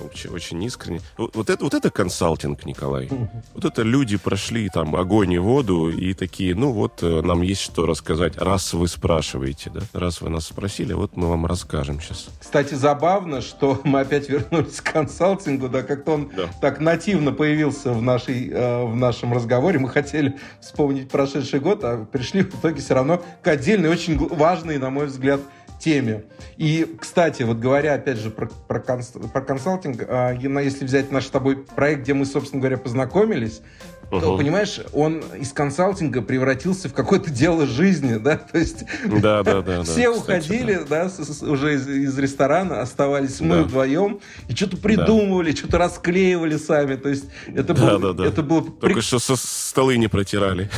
Очень, 0.00 0.30
очень 0.30 0.62
искренне. 0.64 1.00
Вот, 1.16 1.50
это, 1.50 1.62
вот 1.64 1.74
это 1.74 1.90
консалтинг, 1.90 2.64
Николай. 2.64 3.08
Вот 3.54 3.64
это 3.64 3.82
люди 3.82 4.16
прошли 4.16 4.68
там 4.68 4.94
огонь 4.94 5.32
и 5.32 5.38
воду 5.38 5.90
и 5.90 6.14
такие, 6.14 6.54
ну 6.54 6.72
вот, 6.72 7.02
э, 7.02 7.22
нам 7.22 7.42
есть 7.42 7.60
что 7.60 7.86
рассказать, 7.86 8.36
раз 8.36 8.72
вы 8.72 8.88
спрашиваете, 8.88 9.70
да? 9.70 9.80
Раз 9.92 10.20
вы 10.20 10.30
нас 10.30 10.46
спросили, 10.46 10.92
вот 10.92 11.16
мы 11.16 11.28
вам 11.28 11.46
расскажем 11.46 12.00
сейчас. 12.00 12.28
Кстати, 12.40 12.74
забавно, 12.74 13.40
что 13.40 13.80
мы 13.84 14.00
опять 14.00 14.28
вернулись 14.28 14.80
к 14.80 14.92
консалтингу, 14.92 15.68
да, 15.68 15.82
как-то 15.82 16.12
он 16.12 16.30
да. 16.36 16.48
так 16.60 16.80
нативно 16.80 17.32
появился 17.32 17.92
в, 17.92 18.02
нашей, 18.02 18.50
э, 18.50 18.84
в 18.84 18.94
нашем 18.94 19.32
разговоре. 19.32 19.78
Мы 19.78 19.88
хотели 19.88 20.38
вспомнить 20.60 21.08
прошедший 21.08 21.60
год, 21.60 21.84
а 21.84 22.04
пришли 22.04 22.42
в 22.42 22.54
итоге 22.60 22.80
все 22.80 22.94
равно 22.94 23.22
к 23.42 23.48
отдельной, 23.48 23.88
очень 23.88 24.16
важной, 24.18 24.78
на 24.78 24.90
мой 24.90 25.06
взгляд, 25.06 25.40
теме. 25.78 26.24
И, 26.56 26.96
кстати, 27.00 27.42
вот 27.42 27.58
говоря, 27.58 27.94
опять 27.94 28.18
же, 28.18 28.30
про, 28.30 28.46
про, 28.46 28.80
конс, 28.80 29.12
про 29.32 29.40
консалтинг, 29.40 30.02
э, 30.06 30.36
если 30.40 30.84
взять 30.84 31.10
наш 31.10 31.26
с 31.26 31.30
тобой 31.30 31.56
проект, 31.56 32.02
где 32.02 32.14
мы, 32.14 32.26
собственно 32.26 32.60
говоря, 32.60 32.78
познакомились, 32.78 33.60
Uh-huh. 34.10 34.20
то, 34.20 34.38
понимаешь, 34.38 34.80
он 34.94 35.18
из 35.38 35.52
консалтинга 35.52 36.22
превратился 36.22 36.88
в 36.88 36.94
какое-то 36.94 37.30
дело 37.30 37.66
жизни, 37.66 38.16
да, 38.16 38.38
то 38.38 38.56
есть 38.56 38.84
да, 39.04 39.42
да, 39.42 39.60
да, 39.60 39.82
все 39.82 40.10
да, 40.10 40.18
уходили, 40.18 40.72
кстати, 40.74 40.88
да, 40.88 41.04
да 41.04 41.08
с, 41.10 41.38
с, 41.38 41.42
уже 41.42 41.74
из, 41.74 41.86
из 41.86 42.18
ресторана, 42.18 42.80
оставались 42.80 43.40
мы 43.40 43.56
да. 43.56 43.62
вдвоем 43.64 44.20
и 44.48 44.54
что-то 44.54 44.78
придумывали, 44.78 45.50
да. 45.50 45.56
что-то 45.58 45.76
расклеивали 45.76 46.56
сами, 46.56 46.96
то 46.96 47.10
есть 47.10 47.26
это 47.48 47.74
да, 47.74 47.98
был, 47.98 48.00
да, 48.00 48.12
да. 48.14 48.26
это 48.26 48.42
был 48.42 48.62
только 48.62 48.94
при... 48.94 49.00
что 49.02 49.18
со 49.18 49.36
столы 49.36 49.98
не 49.98 50.08
протирали. 50.08 50.70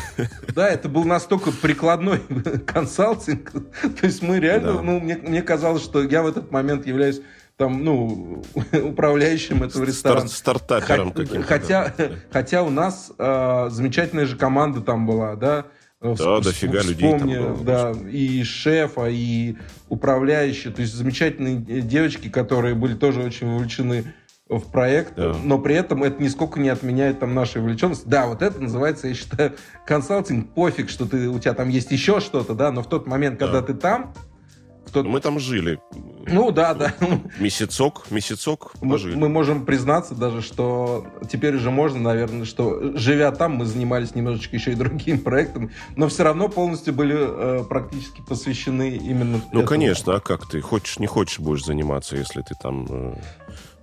Да, 0.54 0.68
это 0.68 0.88
был 0.88 1.04
настолько 1.04 1.52
прикладной 1.52 2.20
консалтинг, 2.66 3.52
то 3.52 4.06
есть 4.06 4.22
мы 4.22 4.40
реально, 4.40 4.74
да. 4.74 4.82
ну 4.82 4.98
мне 4.98 5.16
мне 5.16 5.42
казалось, 5.42 5.84
что 5.84 6.02
я 6.02 6.22
в 6.22 6.26
этот 6.26 6.50
момент 6.50 6.84
являюсь 6.86 7.20
там, 7.60 7.84
ну, 7.84 8.42
управляющим 8.72 9.62
этого 9.62 9.84
ресторана. 9.84 10.28
Стар 10.28 10.56
стартапером 10.56 11.12
Х- 11.12 11.14
каким-то. 11.14 11.46
Хотя, 11.46 11.94
да. 11.96 12.08
хотя 12.30 12.62
у 12.62 12.70
нас 12.70 13.12
э, 13.18 13.68
замечательная 13.70 14.24
же 14.24 14.38
команда 14.38 14.80
там 14.80 15.06
была, 15.06 15.36
да? 15.36 15.66
Да, 16.00 16.12
Всп- 16.12 16.42
дофига 16.42 16.80
людей 16.80 17.18
там 17.18 17.28
было. 17.28 17.58
Да, 17.58 17.92
и 18.10 18.42
шефа, 18.44 19.08
и 19.10 19.56
управляющие, 19.90 20.72
то 20.72 20.80
есть 20.80 20.94
замечательные 20.94 21.82
девочки, 21.82 22.30
которые 22.30 22.74
были 22.74 22.94
тоже 22.94 23.20
очень 23.20 23.52
вовлечены 23.52 24.14
в 24.48 24.62
проект, 24.62 25.14
да. 25.16 25.36
но 25.44 25.58
при 25.58 25.74
этом 25.74 26.02
это 26.02 26.20
нисколько 26.22 26.58
не 26.58 26.70
отменяет 26.70 27.20
там 27.20 27.34
нашей 27.34 27.60
вовлеченности. 27.60 28.08
Да, 28.08 28.26
вот 28.26 28.40
это 28.40 28.58
называется, 28.58 29.06
я 29.06 29.14
считаю, 29.14 29.52
консалтинг. 29.86 30.54
Пофиг, 30.54 30.88
что 30.88 31.04
ты, 31.04 31.28
у 31.28 31.38
тебя 31.38 31.52
там 31.52 31.68
есть 31.68 31.90
еще 31.92 32.20
что-то, 32.20 32.54
да, 32.54 32.72
но 32.72 32.82
в 32.82 32.88
тот 32.88 33.06
момент, 33.06 33.38
когда 33.38 33.60
да. 33.60 33.66
ты 33.66 33.74
там, 33.74 34.14
кто... 34.86 35.02
Мы 35.02 35.20
там 35.20 35.38
жили. 35.38 35.80
Ну 36.26 36.50
да, 36.50 36.74
да. 36.74 36.94
Месяцок, 37.38 38.10
месяцок 38.10 38.72
мы, 38.80 38.92
пожили. 38.92 39.14
Мы 39.14 39.28
можем 39.28 39.64
признаться 39.64 40.14
даже, 40.14 40.42
что 40.42 41.06
теперь 41.30 41.56
уже 41.56 41.70
можно, 41.70 42.00
наверное, 42.00 42.44
что 42.44 42.96
живя 42.96 43.30
там, 43.32 43.52
мы 43.52 43.64
занимались 43.64 44.14
немножечко 44.14 44.56
еще 44.56 44.72
и 44.72 44.74
другим 44.74 45.18
проектом, 45.24 45.70
но 45.96 46.08
все 46.08 46.24
равно 46.24 46.48
полностью 46.48 46.94
были 46.94 47.16
э, 47.18 47.64
практически 47.64 48.22
посвящены 48.26 48.96
именно. 48.96 49.38
Ну 49.52 49.60
этому. 49.60 49.66
конечно, 49.66 50.14
а 50.14 50.20
как 50.20 50.48
ты 50.48 50.60
хочешь, 50.60 50.98
не 50.98 51.06
хочешь 51.06 51.38
будешь 51.38 51.64
заниматься, 51.64 52.16
если 52.16 52.42
ты 52.42 52.54
там 52.60 52.86
э, 52.88 53.14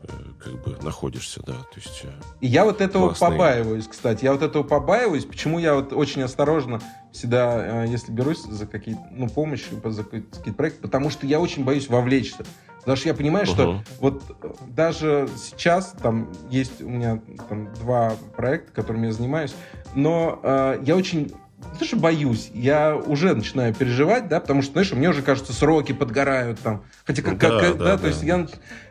Э, 0.04 0.12
как 0.40 0.54
бы 0.64 0.78
находишься, 0.84 1.42
да, 1.46 1.54
то 1.54 1.76
есть... 1.76 2.02
Э, 2.04 2.10
И 2.40 2.48
я 2.48 2.66
вот 2.66 2.82
этого 2.82 3.10
классные... 3.10 3.32
побаиваюсь, 3.32 3.88
кстати, 3.88 4.24
я 4.26 4.32
вот 4.32 4.44
этого 4.44 4.64
побаиваюсь, 4.64 5.26
почему 5.26 5.60
я 5.60 5.74
вот 5.74 5.92
очень 5.92 6.22
осторожно 6.22 6.80
всегда, 7.18 7.84
э, 7.84 7.88
если 7.88 8.12
берусь 8.12 8.44
за 8.44 8.66
какие-то, 8.66 9.02
ну, 9.12 9.28
помощь, 9.28 9.66
за 9.84 10.04
какие-то 10.04 10.54
проекты, 10.54 10.82
потому 10.82 11.10
что 11.10 11.26
я 11.28 11.40
очень 11.40 11.64
боюсь 11.64 11.90
вовлечься. 11.90 12.46
Потому 12.80 12.96
что 12.96 13.10
я 13.10 13.16
понимаю, 13.16 13.46
uh-huh. 13.46 13.50
что 13.50 13.84
вот 14.00 14.24
даже 14.68 15.28
сейчас 15.36 15.94
там 16.02 16.32
есть 16.50 16.82
у 16.82 16.88
меня 16.88 17.20
там 17.50 17.74
два 17.74 18.14
проекта, 18.38 18.72
которыми 18.72 19.08
я 19.08 19.12
занимаюсь, 19.12 19.54
но 19.94 20.40
э, 20.42 20.80
я 20.86 20.96
очень 20.96 21.34
не 21.74 21.80
то, 21.80 21.86
что 21.86 21.98
боюсь, 21.98 22.50
я 22.54 22.96
уже 22.96 23.34
начинаю 23.34 23.74
переживать, 23.74 24.28
да, 24.28 24.40
потому 24.40 24.62
что, 24.62 24.74
знаешь, 24.74 24.92
мне 24.94 25.10
уже 25.10 25.22
кажется, 25.22 25.54
сроки 25.54 25.92
подгорают 25.92 26.60
там. 26.60 26.84
Хотя, 27.04 27.24
как, 27.24 27.38
да, 27.40 27.50
как, 27.50 27.62
да, 27.62 27.74
да, 27.74 27.86
да, 27.86 27.98
то 27.98 28.08
есть 28.08 28.24
я... 28.24 28.48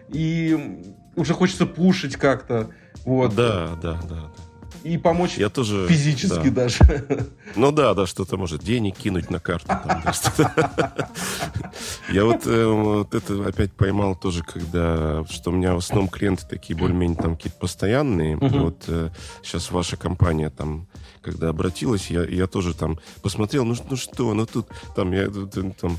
И 0.08 0.82
уже 1.14 1.32
хочется 1.32 1.66
пушить 1.66 2.16
как-то. 2.16 2.68
Вот. 3.04 3.34
Да, 3.34 3.70
да, 3.80 4.00
да. 4.08 4.30
И 4.86 4.98
помочь 4.98 5.36
я 5.36 5.48
тоже, 5.48 5.86
физически 5.88 6.48
да. 6.48 6.62
даже. 6.62 7.28
Ну 7.56 7.72
да, 7.72 7.94
да, 7.94 8.06
что-то 8.06 8.36
может 8.36 8.62
денег 8.62 8.96
кинуть 8.96 9.30
на 9.30 9.40
карту. 9.40 9.66
Там, 9.66 10.02
да, 10.38 11.10
я 12.10 12.24
вот, 12.24 12.46
э, 12.46 12.66
вот 12.66 13.14
это 13.14 13.48
опять 13.48 13.72
поймал 13.72 14.14
тоже, 14.14 14.44
когда, 14.44 15.24
что 15.28 15.50
у 15.50 15.54
меня 15.54 15.74
в 15.74 15.78
основном 15.78 16.08
клиенты 16.08 16.46
такие 16.48 16.78
более-менее 16.78 17.16
там 17.16 17.36
какие-то 17.36 17.58
постоянные. 17.58 18.36
Угу. 18.36 18.58
Вот 18.58 18.84
э, 18.88 19.10
сейчас 19.42 19.70
ваша 19.70 19.96
компания 19.96 20.50
там, 20.50 20.86
когда 21.20 21.48
обратилась, 21.48 22.10
я, 22.10 22.24
я 22.24 22.46
тоже 22.46 22.74
там 22.74 22.98
посмотрел, 23.22 23.64
ну, 23.64 23.74
ну 23.90 23.96
что, 23.96 24.34
ну 24.34 24.46
тут 24.46 24.68
там 24.94 25.12
я 25.12 25.28
там 25.80 25.98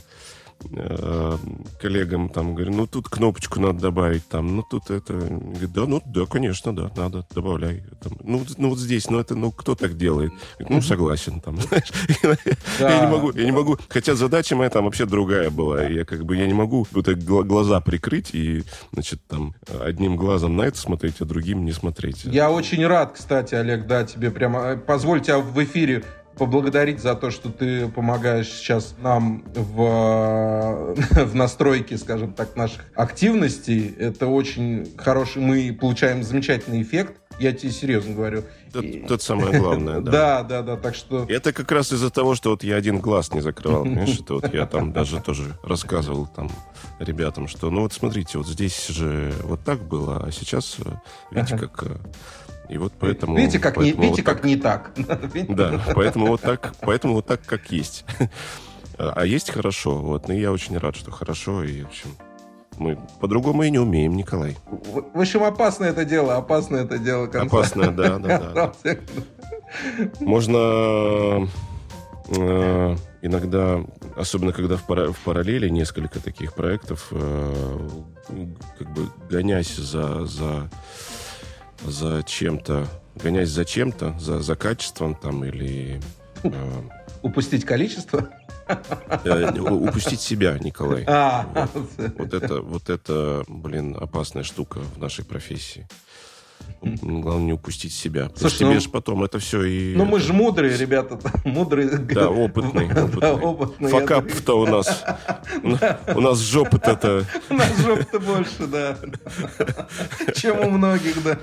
Э, 0.72 1.38
коллегам 1.80 2.30
там 2.30 2.56
говорю, 2.56 2.74
ну 2.74 2.88
тут 2.88 3.08
кнопочку 3.08 3.60
надо 3.60 3.80
добавить, 3.80 4.28
там, 4.28 4.56
ну 4.56 4.64
тут 4.64 4.90
это, 4.90 5.14
говорит, 5.14 5.72
да, 5.72 5.86
ну 5.86 6.02
да, 6.06 6.26
конечно, 6.26 6.76
да, 6.76 6.92
надо, 6.96 7.26
добавляй. 7.34 7.84
Там, 8.02 8.14
ну, 8.24 8.44
ну 8.58 8.70
вот 8.70 8.80
здесь, 8.80 9.10
ну 9.10 9.20
это, 9.20 9.36
ну 9.36 9.52
кто 9.52 9.76
так 9.76 9.98
делает? 9.98 10.32
Говорит, 10.58 10.70
ну 10.70 10.82
согласен, 10.82 11.40
там, 11.42 11.60
я 12.80 13.02
не 13.02 13.08
могу, 13.08 13.32
я 13.32 13.46
не 13.46 13.52
могу, 13.52 13.78
хотя 13.88 14.16
задача 14.16 14.56
моя 14.56 14.70
там 14.70 14.86
вообще 14.86 15.06
другая 15.06 15.50
была, 15.52 15.84
я 15.84 16.06
как 16.06 16.26
бы, 16.26 16.36
я 16.36 16.48
не 16.48 16.54
могу 16.54 16.88
вот 16.92 17.08
глаза 17.08 17.80
прикрыть 17.80 18.34
и, 18.34 18.64
значит, 18.92 19.22
там, 19.28 19.54
одним 19.80 20.18
глазом 20.18 20.58
на 20.58 20.64
это 20.64 20.78
смотреть, 20.78 21.22
а 21.22 21.26
другим 21.26 21.66
не 21.66 21.72
смотреть. 21.72 22.26
Я 22.26 22.52
очень 22.52 22.86
рад, 22.86 23.14
кстати, 23.14 23.56
Олег, 23.56 23.88
да, 23.88 24.04
тебе 24.04 24.32
прямо, 24.32 24.60
э, 24.72 24.78
позвольте 24.78 25.34
а 25.34 25.40
в 25.40 25.64
эфире 25.64 26.04
поблагодарить 26.38 27.00
за 27.00 27.16
то, 27.16 27.32
что 27.32 27.50
ты 27.50 27.88
помогаешь 27.88 28.50
сейчас 28.50 28.96
нам 29.02 29.44
в, 29.54 30.96
в 30.96 31.36
настройке, 31.36 31.98
скажем 31.98 32.34
так, 32.34 32.56
наших 32.56 32.86
активностей. 32.96 33.94
Это 33.98 34.28
очень 34.28 34.94
хороший, 34.98 35.42
мы 35.42 35.76
получаем 35.80 36.24
замечательный 36.24 36.82
эффект. 36.82 37.20
Я 37.40 37.54
тебе 37.54 37.72
серьезно 37.72 38.16
говорю. 38.16 38.44
Это, 38.70 38.80
и... 38.80 39.04
это 39.04 39.18
самое 39.20 39.60
главное, 39.60 40.02
да. 40.02 40.12
Да, 40.12 40.44
да, 40.44 40.62
да, 40.64 40.76
так 40.76 40.96
что... 40.96 41.26
Это 41.30 41.54
как 41.54 41.72
раз 41.72 41.92
из-за 41.92 42.10
того, 42.10 42.36
что 42.36 42.52
вот 42.52 42.64
я 42.64 42.76
один 42.76 43.00
глаз 43.00 43.32
не 43.34 43.42
закрывал, 43.42 43.84
понимаешь? 43.84 44.20
Это 44.20 44.34
вот 44.36 44.54
я 44.54 44.66
там 44.66 44.92
даже 44.92 45.22
тоже 45.22 45.56
рассказывал 45.64 46.28
там 46.28 46.50
ребятам, 47.00 47.48
что 47.48 47.70
ну 47.70 47.82
вот 47.82 47.94
смотрите, 47.94 48.38
вот 48.38 48.48
здесь 48.48 48.88
же 48.88 49.34
вот 49.44 49.64
так 49.64 49.88
было, 49.88 50.24
а 50.26 50.32
сейчас, 50.32 50.78
э, 50.84 50.90
видите, 51.32 51.58
как 51.58 51.84
э, 51.84 51.96
и 52.70 52.78
вот 52.78 52.94
поэтому... 53.00 53.38
Видите, 53.38 53.60
как, 53.60 53.76
поэтому 53.76 54.04
не, 54.04 54.10
видите, 54.10 54.24
вот 54.24 54.36
как 54.36 54.44
не 54.44 54.56
так. 54.58 54.92
Да, 55.50 55.82
поэтому 55.94 56.28
вот 56.28 56.42
так, 56.42 56.74
поэтому 56.82 57.14
вот 57.16 57.26
так, 57.26 57.42
как 57.46 57.72
есть. 57.72 58.06
А 58.98 59.26
есть 59.26 59.52
хорошо, 59.52 59.98
вот, 59.98 60.30
и 60.30 60.40
я 60.40 60.52
очень 60.52 60.78
рад, 60.78 60.96
что 60.96 61.12
хорошо, 61.12 61.64
и, 61.64 61.84
в 61.84 61.88
общем, 61.88 62.10
мы 62.78 62.98
по-другому 63.20 63.64
и 63.64 63.70
не 63.70 63.80
умеем, 63.80 64.16
Николай. 64.16 64.58
В 64.66 65.20
общем, 65.20 65.44
опасное 65.44 65.92
это 65.92 66.04
дело, 66.04 66.36
опасное 66.36 66.84
это 66.84 66.98
дело. 66.98 67.26
Опасное, 67.28 67.92
да, 67.92 68.18
да, 68.18 68.54
да. 68.54 68.74
Можно 70.20 71.48
э, 72.30 72.96
иногда, 73.22 73.84
особенно 74.16 74.52
когда 74.52 74.78
в, 74.78 74.86
пара, 74.86 75.12
в 75.12 75.20
параллели 75.20 75.70
несколько 75.70 76.20
таких 76.20 76.54
проектов, 76.54 77.08
э, 77.12 77.90
как 78.78 78.94
бы 78.94 79.10
гонясь 79.30 79.76
за, 79.76 80.26
за 80.26 80.70
за 81.86 82.24
чем-то, 82.24 82.88
гонясь 83.16 83.50
за 83.50 83.66
чем-то, 83.66 84.18
за, 84.20 84.42
за 84.42 84.56
качеством 84.56 85.16
там 85.16 85.44
или... 85.46 86.02
Э, 86.44 86.82
Упустить 87.22 87.66
количество? 87.66 88.30
Э, 89.24 89.60
упустить 89.60 90.22
себя, 90.22 90.58
Николай. 90.60 91.04
А, 91.08 91.48
вот. 91.74 92.12
вот 92.18 92.34
это, 92.34 92.62
вот 92.62 92.90
это, 92.90 93.44
блин, 93.48 93.96
опасная 94.00 94.44
штука 94.44 94.80
в 94.80 94.98
нашей 95.00 95.26
профессии. 95.26 95.88
Главное 96.82 97.46
не 97.46 97.54
упустить 97.54 97.94
себя. 97.94 98.30
Слушай, 98.36 98.60
тебе 98.60 98.74
ну, 98.76 98.80
же 98.80 98.90
потом 98.90 99.24
это 99.24 99.40
все 99.40 99.64
и... 99.64 99.96
Ну, 99.96 100.06
мы 100.06 100.20
же 100.20 100.32
мудрые, 100.34 100.78
ребята. 100.78 101.20
Мудрые. 101.44 101.90
Да, 101.90 102.30
опытные. 102.30 102.88
Да, 103.18 103.34
опытные. 103.34 103.90
Факап-то 103.90 104.60
у 104.60 104.66
нас... 104.66 105.04
У 105.64 106.22
нас 106.22 106.40
жопы-то... 106.40 107.26
У 107.50 107.54
нас 107.54 107.78
жопы-то 107.80 108.20
больше, 108.20 108.68
да. 108.68 108.98
Чем 110.36 110.60
у 110.60 110.70
многих, 110.70 111.24
да. 111.24 111.40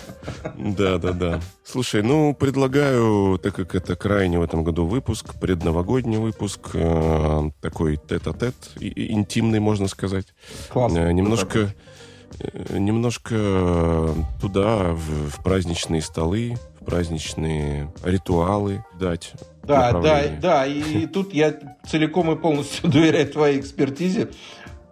Да, 0.56 0.98
да, 0.98 1.12
да. 1.12 1.40
Слушай, 1.64 2.02
ну, 2.02 2.34
предлагаю, 2.34 3.38
так 3.42 3.54
как 3.56 3.74
это 3.74 3.96
крайний 3.96 4.38
в 4.38 4.42
этом 4.42 4.62
году 4.62 4.86
выпуск, 4.86 5.34
предновогодний 5.40 6.18
выпуск, 6.18 6.70
э, 6.74 7.50
такой 7.60 7.96
тет-а-тет, 7.96 8.54
интимный, 8.80 9.60
можно 9.60 9.88
сказать. 9.88 10.26
Классно. 10.68 10.98
Э, 10.98 11.12
немножко 11.12 11.74
немножко 12.70 14.14
туда, 14.40 14.92
в, 14.92 15.30
в 15.30 15.42
праздничные 15.42 16.02
столы, 16.02 16.56
в 16.80 16.84
праздничные 16.84 17.92
ритуалы 18.04 18.84
дать. 18.98 19.32
Да, 19.62 19.92
да, 19.92 20.24
да. 20.40 20.66
И 20.66 21.06
тут 21.06 21.32
я 21.32 21.54
целиком 21.88 22.30
и 22.32 22.36
полностью 22.36 22.90
доверяю 22.90 23.28
твоей 23.30 23.60
экспертизе, 23.60 24.30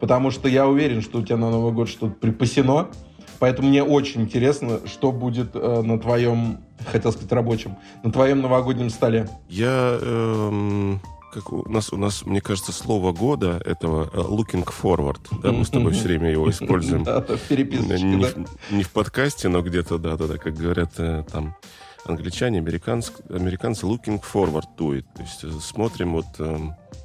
потому 0.01 0.31
что 0.31 0.49
я 0.49 0.67
уверен, 0.67 1.03
что 1.03 1.19
у 1.19 1.23
тебя 1.23 1.37
на 1.37 1.51
Новый 1.51 1.73
год 1.73 1.89
что-то 1.89 2.15
припасено. 2.15 2.89
Поэтому 3.39 3.69
мне 3.69 3.83
очень 3.83 4.23
интересно, 4.23 4.79
что 4.87 5.11
будет 5.11 5.51
э, 5.55 5.83
на 5.83 5.99
твоем, 5.99 6.61
хотел 6.87 7.11
сказать, 7.11 7.33
рабочем, 7.33 7.77
на 8.05 8.13
твоем 8.13 8.41
новогоднем 8.41 8.89
столе. 8.89 9.29
Я 9.49 9.99
эм, 10.01 11.01
как 11.33 11.53
у 11.53 11.69
нас, 11.69 11.93
у 11.93 11.97
нас, 11.97 12.27
мне 12.27 12.41
кажется, 12.41 12.73
слово 12.73 13.13
года 13.13 13.61
этого 13.65 14.11
э, 14.13 14.17
looking 14.19 14.67
forward. 14.67 15.21
Да, 15.43 15.53
мы 15.53 15.65
с 15.65 15.71
тобой 15.71 15.93
все 15.93 16.05
время 16.05 16.31
его 16.31 16.51
используем. 16.51 17.05
Да, 17.13 17.21
в 17.21 17.41
переписочке, 17.49 18.05
не, 18.05 18.23
да. 18.23 18.31
не 18.71 18.83
в 18.83 18.91
подкасте, 18.91 19.49
но 19.49 19.63
где-то, 19.63 19.99
да, 19.99 20.17
да, 20.17 20.27
да, 20.27 20.39
как 20.39 20.55
говорят 20.55 20.93
э, 20.99 21.25
там 21.31 21.57
англичане, 22.05 22.59
американцы, 22.59 23.13
американцы 23.31 23.87
looking 23.87 24.23
forward 24.23 24.65
to 24.79 24.99
it. 24.99 25.05
То 25.17 25.23
есть 25.23 25.45
э, 25.45 25.51
смотрим 25.61 26.13
вот, 26.13 26.27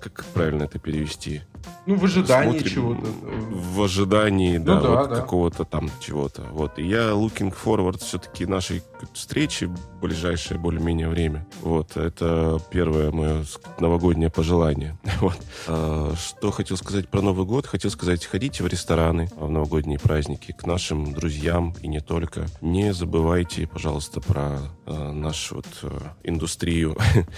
как 0.01 0.25
правильно 0.33 0.63
это 0.63 0.79
перевести? 0.79 1.41
Ну, 1.85 1.95
в 1.95 2.03
ожидании 2.03 2.59
чего-то. 2.59 3.07
В 3.49 3.81
ожидании, 3.81 4.57
да, 4.57 4.75
Ну 4.75 4.81
да, 4.81 4.89
вот 4.89 5.09
да. 5.09 5.15
какого-то 5.15 5.63
там 5.63 5.89
чего-то. 5.99 6.43
Вот. 6.51 6.77
И 6.79 6.83
я 6.85 7.11
looking 7.11 7.53
forward 7.53 7.99
все-таки 7.99 8.45
нашей 8.45 8.83
встречи 9.13 9.69
ближайшее 10.01 10.59
более-менее 10.59 11.07
время. 11.09 11.45
Вот. 11.61 11.97
Это 11.97 12.59
первое 12.71 13.11
мое 13.11 13.43
новогоднее 13.79 14.29
пожелание. 14.29 14.97
Вот. 15.19 15.37
А, 15.67 16.13
Что 16.15 16.51
хотел 16.51 16.77
сказать 16.77 17.09
про 17.09 17.21
Новый 17.21 17.45
год? 17.45 17.65
Хотел 17.65 17.89
сказать, 17.89 18.25
ходите 18.25 18.63
в 18.63 18.67
рестораны 18.67 19.29
в 19.35 19.49
новогодние 19.49 19.99
праздники 19.99 20.51
к 20.51 20.65
нашим 20.65 21.13
друзьям 21.13 21.73
и 21.81 21.87
не 21.87 21.99
только. 21.99 22.45
Не 22.61 22.93
забывайте, 22.93 23.65
пожалуйста, 23.67 24.21
про 24.21 24.59
э, 24.85 25.11
нашу 25.11 25.55
вот 25.55 25.67
э, 25.83 25.99
индустрию. 26.23 26.95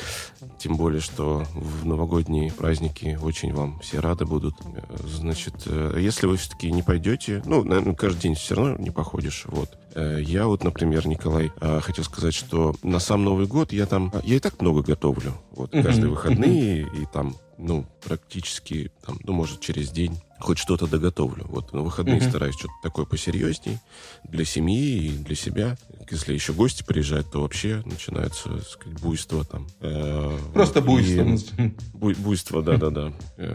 Тем 0.59 0.75
более, 0.75 1.01
что 1.01 1.45
в 1.53 1.85
новогодние 1.85 2.51
праздники 2.51 3.17
очень 3.21 3.53
вам 3.53 3.79
все 3.79 3.99
рады 3.99 4.25
будут. 4.25 4.55
Э, 4.75 4.81
Значит, 5.07 5.55
э, 5.65 5.97
если 5.99 6.27
вы 6.27 6.37
все-таки 6.37 6.71
не 6.71 6.83
пойдете, 6.83 7.41
ну, 7.45 7.63
наверное, 7.63 7.95
каждый 7.95 8.21
день 8.21 8.35
все 8.35 8.55
равно 8.55 8.77
не 8.77 8.91
походишь, 8.91 9.43
вот. 9.47 9.69
Э, 9.95 10.19
Я 10.21 10.47
вот, 10.47 10.63
например, 10.63 11.07
Николай, 11.07 11.51
э, 11.61 11.79
хотел 11.81 12.03
сказать, 12.03 12.33
что 12.33 12.75
на 12.83 12.99
сам 12.99 13.23
Новый 13.23 13.47
год 13.47 13.73
я 13.73 13.85
там, 13.85 14.11
я 14.23 14.35
и 14.35 14.39
так 14.39 14.61
много 14.61 14.81
готовлю, 14.83 15.33
вот, 15.51 15.71
каждые 15.71 16.09
выходные, 16.09 16.81
и 16.83 17.05
там, 17.11 17.35
ну, 17.57 17.85
практически, 18.03 18.91
там, 19.05 19.17
ну, 19.23 19.33
может, 19.33 19.59
через 19.61 19.89
день 19.91 20.17
хоть 20.39 20.57
что-то 20.57 20.87
доготовлю. 20.87 21.45
Вот 21.49 21.73
на 21.73 21.81
выходные 21.81 22.17
Мгм. 22.21 22.29
стараюсь 22.29 22.55
что-то 22.55 22.73
такое 22.81 23.05
посерьезней 23.05 23.77
для 24.23 24.45
семьи 24.45 25.07
и 25.07 25.09
для 25.17 25.35
себя. 25.35 25.77
Если 26.09 26.33
еще 26.33 26.53
гости 26.53 26.83
приезжают, 26.83 27.29
то 27.31 27.41
вообще 27.41 27.83
начинается, 27.85 28.47
так 28.49 28.65
сказать, 28.67 28.99
буйство 29.01 29.43
там. 29.43 29.67
Э, 29.81 30.37
Просто 30.53 30.79
вот, 30.79 30.87
буйство. 31.01 31.61
и- 31.61 31.73
Буй- 31.93 32.13
буйство, 32.15 32.61
да-да-да. 32.63 33.11
Э, 33.37 33.53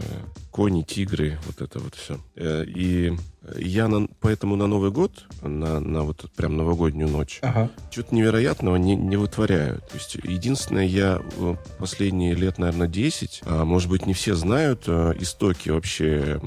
Кони, 0.51 0.83
тигры, 0.83 1.39
вот 1.47 1.61
это 1.61 1.79
вот 1.79 1.95
все. 1.95 2.19
И 2.37 3.17
я 3.57 3.87
на- 3.87 4.07
поэтому 4.21 4.55
на 4.55 4.67
Новый 4.67 4.91
год, 4.91 5.25
на, 5.41 5.79
на 5.79 6.01
вот 6.03 6.29
прям 6.35 6.57
новогоднюю 6.57 7.09
ночь, 7.09 7.39
Ага. 7.41 7.69
чего-то 7.91 8.15
невероятного 8.15 8.75
не, 8.77 8.95
не 8.95 9.17
вытворяю. 9.17 9.79
То 9.81 9.95
есть, 9.95 10.15
единственное, 10.15 10.85
я 10.85 11.21
э, 11.37 11.55
последние 11.77 12.33
лет, 12.33 12.57
наверное, 12.57 12.87
10, 12.87 13.41
а, 13.45 13.65
может 13.65 13.89
быть, 13.89 14.05
не 14.05 14.13
все 14.13 14.35
знают 14.35 14.83
э, 14.87 15.13
истоки 15.19 15.69
вообще 15.69 16.39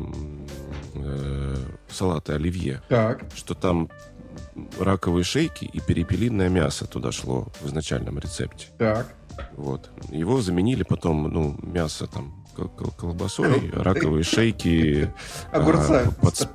э, 0.95 1.57
салата 1.91 2.35
оливье, 2.35 2.83
Так. 2.89 3.25
что 3.35 3.55
там 3.55 3.89
раковые 4.81 5.25
шейки 5.25 5.65
и 5.65 5.81
перепелиное 5.81 6.49
мясо 6.49 6.87
туда 6.87 7.13
шло 7.13 7.49
в 7.61 7.67
изначальном 7.69 8.19
рецепте. 8.19 8.67
Так. 8.79 9.15
Вот. 9.57 9.91
Его 10.11 10.41
заменили 10.41 10.83
потом, 10.83 11.25
ну, 11.33 11.57
мясо 11.63 12.07
там 12.09 12.45
колбасой, 12.67 13.71
раковые 13.73 14.25
шейки. 14.25 15.13
а, 15.53 15.59
Огурца. 15.59 16.05
под 16.21 16.37
с- 16.37 16.49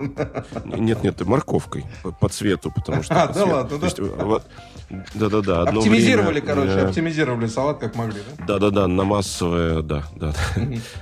Нет, 0.65 1.03
нет, 1.03 1.21
морковкой 1.21 1.85
по, 2.19 2.29
цвету, 2.29 2.71
потому 2.73 3.03
что. 3.03 3.13
А, 3.23 3.27
да 3.27 3.45
ладно, 3.45 3.77
да? 3.79 4.41
Да-да-да. 5.15 5.63
Оптимизировали, 5.63 6.39
время, 6.39 6.45
короче, 6.47 6.71
э, 6.71 6.85
оптимизировали 6.87 7.47
салат 7.47 7.79
как 7.79 7.95
могли, 7.95 8.19
да? 8.37 8.45
Да-да-да, 8.45 8.87
на 8.87 9.03
массовое, 9.03 9.81
да, 9.81 10.03
да, 10.15 10.33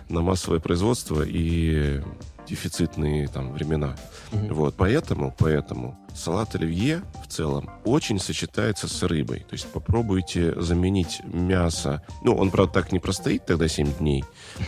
на 0.07 0.21
массовое 0.21 0.59
производство 0.59 1.23
и 1.25 2.01
дефицитные 2.47 3.27
там 3.27 3.51
времена. 3.53 3.95
Мгм. 4.31 4.53
Вот, 4.53 4.75
поэтому, 4.77 5.35
поэтому 5.37 5.97
салат 6.15 6.55
оливье 6.55 7.01
в 7.23 7.27
целом 7.27 7.69
очень 7.85 8.19
сочетается 8.19 8.87
с 8.87 9.03
рыбой. 9.03 9.39
То 9.39 9.53
есть 9.53 9.67
попробуйте 9.67 10.59
заменить 10.61 11.21
мясо. 11.25 12.01
Ну, 12.23 12.35
он, 12.35 12.49
правда, 12.51 12.73
так 12.73 12.91
не 12.91 12.99
простоит 12.99 13.45
тогда 13.45 13.67
7 13.67 13.93
дней. 13.99 14.23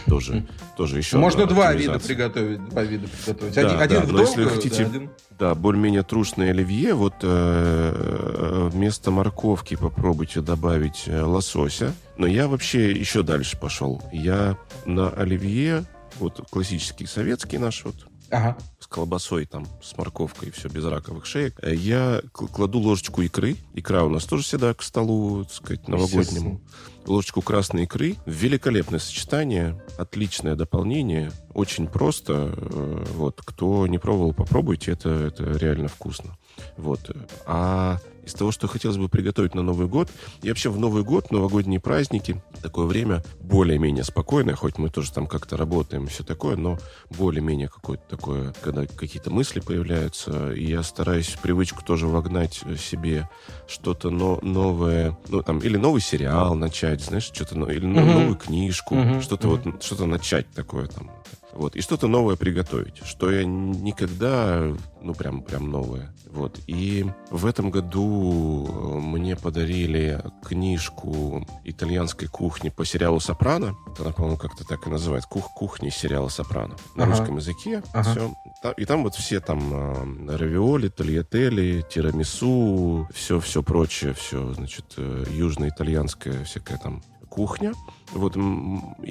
Тоже, 0.07 0.45
тоже 0.77 0.97
еще 0.97 1.17
Можно 1.17 1.45
два 1.45 1.73
вида 1.73 1.99
приготовить. 1.99 2.63
Два 2.69 2.83
вида 2.83 3.07
приготовить. 3.07 3.55
Да, 3.55 3.61
один 3.61 3.77
да, 3.77 3.83
один 3.83 4.01
в 4.01 4.11
но 4.11 4.19
если 4.21 4.35
долгую, 4.35 4.49
вы 4.49 4.55
хотите- 4.55 4.83
да, 4.83 4.89
один- 4.89 5.09
Да, 5.39 5.55
более-менее 5.55 6.03
трушное 6.03 6.51
оливье. 6.51 6.93
Вот 6.93 7.15
э, 7.23 8.69
вместо 8.71 9.11
морковки 9.11 9.75
попробуйте 9.75 10.41
добавить 10.41 11.03
э, 11.07 11.21
лосося. 11.21 11.93
Но 12.17 12.27
я 12.27 12.47
вообще 12.47 12.91
еще 12.91 13.23
дальше 13.23 13.57
пошел. 13.57 14.01
Я 14.11 14.57
на 14.85 15.09
оливье, 15.09 15.85
вот 16.19 16.41
классический 16.49 17.05
советский 17.05 17.57
наш, 17.57 17.83
вот 17.85 17.95
Ага. 18.29 18.57
с 18.79 18.87
колбасой, 18.87 19.45
там, 19.45 19.65
с 19.81 19.95
морковкой, 19.97 20.51
все 20.51 20.67
без 20.69 20.83
раковых 20.85 21.25
шеек. 21.25 21.59
Э, 21.61 21.73
Я 21.75 22.21
кладу 22.33 22.79
ложечку 22.79 23.21
икры. 23.21 23.57
Икра 23.73 24.03
у 24.03 24.09
нас 24.09 24.25
тоже 24.25 24.43
всегда 24.43 24.73
к 24.73 24.81
столу, 24.83 25.43
так 25.43 25.53
сказать, 25.53 25.87
новогоднему. 25.87 26.61
Ложечку 27.05 27.41
красной 27.41 27.83
икры. 27.83 28.15
Великолепное 28.25 28.99
сочетание, 28.99 29.81
отличное 29.97 30.55
дополнение. 30.55 31.31
Очень 31.53 31.87
просто. 31.87 32.53
Э, 32.55 33.05
Вот, 33.15 33.41
кто 33.43 33.85
не 33.87 33.97
пробовал, 33.99 34.33
попробуйте. 34.33 34.91
Это, 34.91 35.09
это 35.09 35.43
реально 35.57 35.87
вкусно. 35.87 36.37
Вот. 36.77 37.11
А 37.45 37.99
из 38.25 38.33
того, 38.33 38.51
что 38.51 38.67
хотелось 38.67 38.97
бы 38.97 39.09
приготовить 39.09 39.55
на 39.55 39.61
Новый 39.61 39.87
год, 39.87 40.09
и 40.41 40.49
вообще 40.49 40.69
в 40.69 40.79
Новый 40.79 41.03
год, 41.03 41.31
новогодние 41.31 41.79
праздники, 41.79 42.41
такое 42.61 42.85
время 42.85 43.23
более-менее 43.41 44.03
спокойное, 44.03 44.55
хоть 44.55 44.77
мы 44.77 44.89
тоже 44.89 45.11
там 45.11 45.27
как-то 45.27 45.57
работаем 45.57 46.05
и 46.05 46.07
все 46.07 46.23
такое, 46.23 46.55
но 46.55 46.77
более-менее 47.09 47.67
какое-то 47.67 48.03
такое, 48.09 48.53
когда 48.61 48.85
какие-то 48.85 49.29
мысли 49.31 49.59
появляются, 49.59 50.51
и 50.53 50.65
я 50.65 50.83
стараюсь 50.83 51.35
привычку 51.41 51.83
тоже 51.83 52.07
вогнать 52.07 52.61
э, 52.65 52.75
себе 52.77 53.29
что-то 53.67 54.09
но- 54.09 54.39
новое, 54.41 55.17
ну 55.29 55.41
там, 55.41 55.59
или 55.59 55.77
новый 55.77 56.01
сериал 56.01 56.55
начать, 56.55 57.01
знаешь, 57.01 57.23
что-то, 57.33 57.57
но- 57.57 57.69
или 57.69 57.85
ну, 57.85 58.03
новую 58.05 58.35
книжку, 58.35 58.95
что-то 59.21 59.47
вот, 59.49 59.83
что-то 59.83 60.05
начать 60.05 60.49
такое 60.53 60.87
там. 60.87 61.11
Вот, 61.53 61.75
и 61.75 61.81
что-то 61.81 62.07
новое 62.07 62.35
приготовить, 62.35 62.97
что 63.05 63.31
я 63.31 63.43
никогда, 63.45 64.73
ну, 65.01 65.13
прям, 65.13 65.43
прям 65.43 65.69
новое. 65.69 66.13
Вот, 66.31 66.59
и 66.65 67.05
в 67.29 67.45
этом 67.45 67.69
году 67.69 68.65
э, 68.67 68.99
мне 68.99 69.35
подарили 69.35 70.19
книжку 70.43 71.45
итальянской 71.63 72.27
кухни 72.27 72.69
по 72.69 72.85
сериалу 72.85 73.19
«Сопрано». 73.19 73.75
Она, 73.99 74.11
по-моему, 74.11 74.37
как-то 74.37 74.63
так 74.65 74.87
и 74.87 74.89
называется. 74.89 75.29
Кух 75.29 75.53
кухни 75.53 75.89
сериала 75.89 76.29
«Сопрано». 76.29 76.75
На 76.95 77.03
Ага. 77.03 77.11
русском 77.17 77.37
языке. 77.37 77.83
Ага. 77.93 78.11
Все. 78.11 78.33
И 78.77 78.85
там 78.85 79.03
вот 79.03 79.13
все 79.13 79.39
там 79.39 80.27
э, 80.29 80.35
равиоли, 80.37 80.87
тольятели, 80.87 81.85
тирамису, 81.87 83.07
все-все 83.13 83.61
прочее, 83.61 84.13
все, 84.13 84.53
значит, 84.53 84.85
э, 84.97 85.25
южноитальянская 85.31 86.43
всякая 86.45 86.77
там 86.79 87.03
кухня. 87.37 87.73
Вот, 88.11 88.35
и 88.35 88.39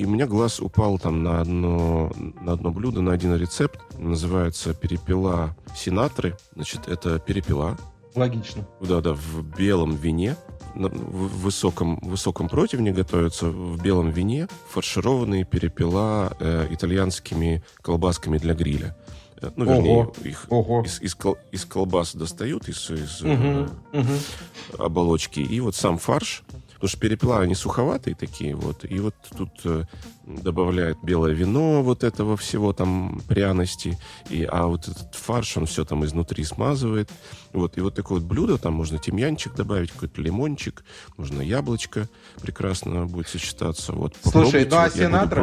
у 0.05 0.09
меня 0.09 0.27
глаз 0.29 0.61
упал 0.61 0.97
там 1.01 1.25
на 1.25 1.41
одно, 1.41 2.13
на 2.41 2.53
одно 2.53 2.71
блюдо, 2.71 3.01
на 3.03 3.13
один 3.13 3.35
рецепт. 3.35 3.81
Называется 3.99 4.75
перепела 4.75 5.57
синатры. 5.77 6.37
Значит, 6.55 6.87
это 6.87 7.19
перепела, 7.19 7.77
Логично. 8.15 8.65
да-да, 8.81 9.15
в 9.15 9.43
белом 9.59 9.97
вине, 9.97 10.37
в 10.77 11.43
высоком, 11.43 11.99
высоком 12.03 12.49
противне 12.49 12.93
готовятся 12.93 13.47
в 13.47 13.83
белом 13.83 14.11
вине 14.11 14.47
фаршированные 14.71 15.45
перепела 15.45 16.33
э, 16.39 16.69
итальянскими 16.71 17.65
колбасками 17.83 18.39
для 18.39 18.55
гриля. 18.55 18.97
Э, 19.43 19.51
Ну, 19.57 19.65
вернее, 19.65 20.03
Ого. 20.05 20.13
их 20.23 20.47
Ого. 20.49 20.83
из, 20.87 21.01
из 21.03 21.15
кол- 21.17 21.39
из 21.51 21.65
колбас 21.65 22.15
достают, 22.15 22.69
из, 22.69 22.89
из, 22.89 23.21
э, 23.23 23.27
Мгм, 23.35 23.71
мгм. 23.93 24.19
оболочки. 24.79 25.41
И 25.41 25.59
вот 25.61 25.75
сам 25.75 25.99
фарш, 25.99 26.45
потому 26.83 26.91
что 26.91 27.01
перепела, 27.01 27.39
они 27.39 27.55
суховатые 27.55 28.17
такие 28.17 28.57
вот. 28.57 28.85
И 28.85 28.99
вот 28.99 29.15
тут 29.39 29.51
э, 29.63 29.85
добавляют 30.25 30.99
белое 31.05 31.33
вино 31.33 31.81
вот 31.81 32.03
этого 32.03 32.37
всего, 32.37 32.73
там, 32.73 33.23
пряности. 33.29 33.97
И, 34.31 34.43
а 34.51 34.67
вот 34.67 34.89
этот 34.89 35.15
фарш, 35.15 35.57
он 35.59 35.67
все 35.67 35.85
там 35.85 36.05
изнутри 36.05 36.43
смазывает. 36.43 37.09
Вот. 37.53 37.79
И 37.79 37.81
вот 37.81 37.95
такое 37.95 38.19
вот 38.19 38.27
блюдо, 38.27 38.59
там 38.59 38.73
можно 38.73 38.99
тимьянчик 38.99 39.55
добавить, 39.55 39.93
какой-то 39.93 40.21
лимончик, 40.21 40.83
можно 41.17 41.41
яблочко 41.41 42.09
прекрасно 42.41 43.07
будет 43.07 43.29
сочетаться. 43.29 43.93
Вот. 43.93 44.17
Слушай, 44.25 44.67
ну 44.69 44.77
а 44.77 44.89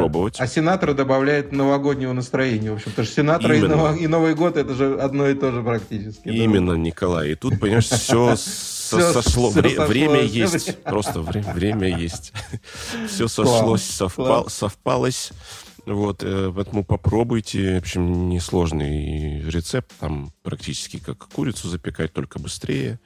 вот 0.08 0.36
а 0.38 0.46
Синатра 0.46 0.92
добавляет 0.92 1.52
новогоднего 1.52 2.12
настроения. 2.12 2.70
В 2.70 2.74
общем, 2.74 2.90
потому 2.90 3.06
что 3.06 3.14
Синатра 3.14 3.56
и, 3.56 4.06
Новый 4.08 4.34
год 4.34 4.58
это 4.58 4.74
же 4.74 5.00
одно 5.00 5.26
и 5.26 5.34
то 5.34 5.52
же 5.52 5.62
практически. 5.62 6.28
да. 6.28 6.32
Именно, 6.34 6.74
Николай. 6.74 7.30
И 7.30 7.34
тут, 7.34 7.58
понимаешь, 7.58 7.86
все 7.86 8.36
Всё- 8.98 9.12
сошло. 9.22 9.50
всё 9.50 9.60
Вре- 9.60 9.70
сошлось. 9.70 9.88
Время 9.88 10.20
есть. 10.22 10.82
Просто 10.82 11.20
вре- 11.20 11.42
время 11.54 11.88
есть. 11.98 12.32
Все 13.08 13.28
сошлось, 13.28 13.82
совпал- 13.82 14.48
совпалось. 14.48 15.32
Вот, 15.86 16.22
э, 16.22 16.52
поэтому 16.54 16.84
попробуйте. 16.84 17.76
В 17.76 17.78
общем, 17.78 18.28
несложный 18.28 19.40
рецепт. 19.48 19.90
Там 19.98 20.30
практически 20.42 20.98
как 20.98 21.26
курицу 21.28 21.68
запекать, 21.68 22.12
только 22.12 22.38
быстрее. 22.38 23.00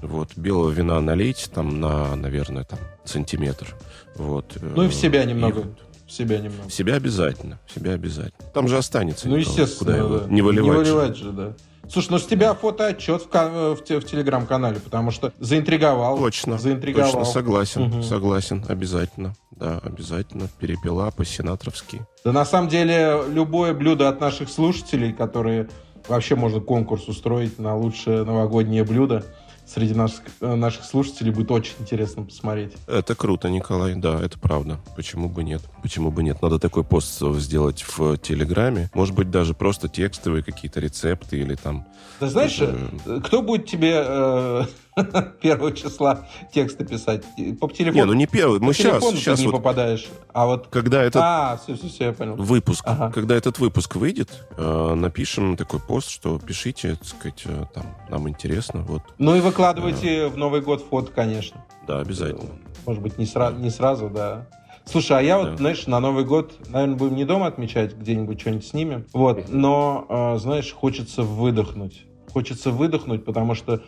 Вот, 0.00 0.36
белого 0.36 0.70
вина 0.70 1.00
налейте 1.00 1.50
там 1.50 1.80
на, 1.80 2.14
наверное, 2.16 2.64
там 2.64 2.78
сантиметр. 3.04 3.74
Вот. 4.14 4.56
э, 4.56 4.72
Ну 4.76 4.84
и 4.84 4.88
в 4.88 4.94
себя 4.94 5.24
и 5.24 5.26
немного. 5.26 5.58
вот. 5.62 5.78
В 6.06 6.12
себя 6.12 6.38
немного. 6.38 6.68
В 6.68 6.72
себя 6.72 6.94
обязательно. 6.94 7.60
В 7.66 7.74
себя 7.74 7.92
обязательно. 7.92 8.48
Там 8.54 8.68
же 8.68 8.78
останется. 8.78 9.28
Ну, 9.28 9.36
Николай. 9.36 9.58
естественно, 9.60 9.92
Куда 9.92 9.96
его? 9.96 10.18
да. 10.20 10.26
Не 10.32 10.42
выливать. 10.42 10.86
же. 10.86 10.94
выливать 10.94 11.16
же, 11.16 11.32
да. 11.32 11.56
Слушай, 11.92 12.08
ну 12.12 12.18
с 12.18 12.26
тебя 12.26 12.54
фотоотчет 12.54 13.22
в, 13.22 13.28
ка- 13.28 13.48
в, 13.74 13.80
в 13.80 14.04
телеграм-канале, 14.04 14.78
потому 14.78 15.10
что 15.10 15.32
заинтриговал. 15.40 16.18
Точно, 16.18 16.56
Заинтриговал. 16.58 17.10
точно, 17.10 17.24
согласен, 17.24 17.82
Мгм. 17.82 18.02
согласен, 18.02 18.64
обязательно. 18.68 19.34
да, 19.50 19.78
обязательно. 19.82 20.48
Перепела 20.58 21.10
по-сенатровски. 21.10 22.06
Да 22.24 22.32
на 22.32 22.44
самом 22.44 22.68
деле 22.68 23.20
любое 23.28 23.74
блюдо 23.74 24.08
от 24.08 24.20
наших 24.20 24.48
слушателей, 24.50 25.12
которые 25.12 25.68
вообще 26.08 26.34
можно 26.36 26.60
конкурс 26.60 27.08
устроить 27.08 27.58
на 27.58 27.76
лучшее 27.76 28.24
новогоднее 28.24 28.84
блюдо, 28.84 29.24
среди 29.72 29.94
наших, 29.94 30.22
э, 30.40 30.54
наших 30.54 30.84
слушателей 30.84 31.32
будет 31.32 31.50
очень 31.50 31.74
интересно 31.78 32.24
посмотреть. 32.24 32.72
Это 32.86 33.14
круто, 33.14 33.48
Николай, 33.48 33.94
да, 33.94 34.20
это 34.20 34.38
правда. 34.38 34.80
Почему 34.96 35.28
бы 35.28 35.44
нет? 35.44 35.62
Почему 35.82 36.10
бы 36.10 36.22
нет? 36.22 36.42
Надо 36.42 36.58
такой 36.58 36.84
пост 36.84 37.20
сделать 37.36 37.84
в 37.86 38.18
Телеграме. 38.18 38.90
Может 38.94 39.14
быть, 39.14 39.30
даже 39.30 39.54
просто 39.54 39.88
текстовые 39.88 40.42
какие-то 40.42 40.80
рецепты 40.80 41.38
или 41.38 41.54
там... 41.54 41.86
Да 42.20 42.28
знаешь, 42.28 42.60
это... 42.60 43.20
кто 43.20 43.42
будет 43.42 43.66
тебе 43.66 44.02
э, 44.04 44.64
первого 45.40 45.72
числа 45.72 46.26
тексты 46.52 46.84
писать. 46.84 47.24
По 47.60 47.68
телефону. 47.68 47.92
Не, 47.92 48.04
ну 48.04 48.12
не 48.12 48.26
первый. 48.26 48.60
Мы 48.60 48.68
По 48.68 48.74
сейчас, 48.74 49.02
сейчас 49.04 49.38
ты 49.38 49.46
не 49.46 49.50
вот, 49.50 49.58
попадаешь. 49.58 50.08
А 50.32 50.46
вот 50.46 50.68
когда 50.68 51.02
этот 51.02 51.22
а, 51.22 51.60
все, 51.62 51.76
все, 51.76 51.88
все, 51.88 52.04
я 52.06 52.12
понял. 52.12 52.36
выпуск, 52.36 52.84
ага. 52.86 53.10
когда 53.12 53.34
этот 53.34 53.58
выпуск 53.58 53.96
выйдет, 53.96 54.46
э, 54.56 54.94
напишем 54.94 55.56
такой 55.56 55.80
пост, 55.80 56.10
что 56.10 56.38
пишите, 56.38 56.96
так 56.96 57.06
сказать, 57.06 57.42
э, 57.44 57.64
там 57.74 57.96
нам 58.08 58.28
интересно, 58.28 58.82
вот. 58.82 59.02
Ну 59.18 59.36
и 59.36 59.40
выкладывайте 59.40 60.24
а... 60.24 60.28
в 60.28 60.36
Новый 60.36 60.60
год 60.60 60.84
фото, 60.88 61.10
конечно. 61.12 61.64
Да, 61.86 62.00
обязательно. 62.00 62.50
Может 62.86 63.02
быть 63.02 63.18
не 63.18 63.26
сразу, 63.26 63.56
не 63.56 63.70
сразу, 63.70 64.10
да. 64.10 64.46
Слушай, 64.84 65.18
а 65.18 65.20
я 65.20 65.38
вот, 65.38 65.50
да. 65.50 65.56
знаешь, 65.56 65.86
на 65.86 66.00
Новый 66.00 66.24
год, 66.24 66.54
наверное, 66.68 66.96
будем 66.96 67.14
не 67.14 67.24
дома 67.24 67.46
отмечать, 67.46 67.96
где-нибудь 67.96 68.40
что-нибудь 68.40 68.66
снимем. 68.66 69.04
Вот, 69.12 69.48
но, 69.48 70.06
э, 70.08 70.38
знаешь, 70.38 70.72
хочется 70.72 71.22
выдохнуть. 71.22 72.06
Хочется 72.32 72.70
выдохнуть, 72.70 73.24
потому 73.24 73.54
что 73.54 73.82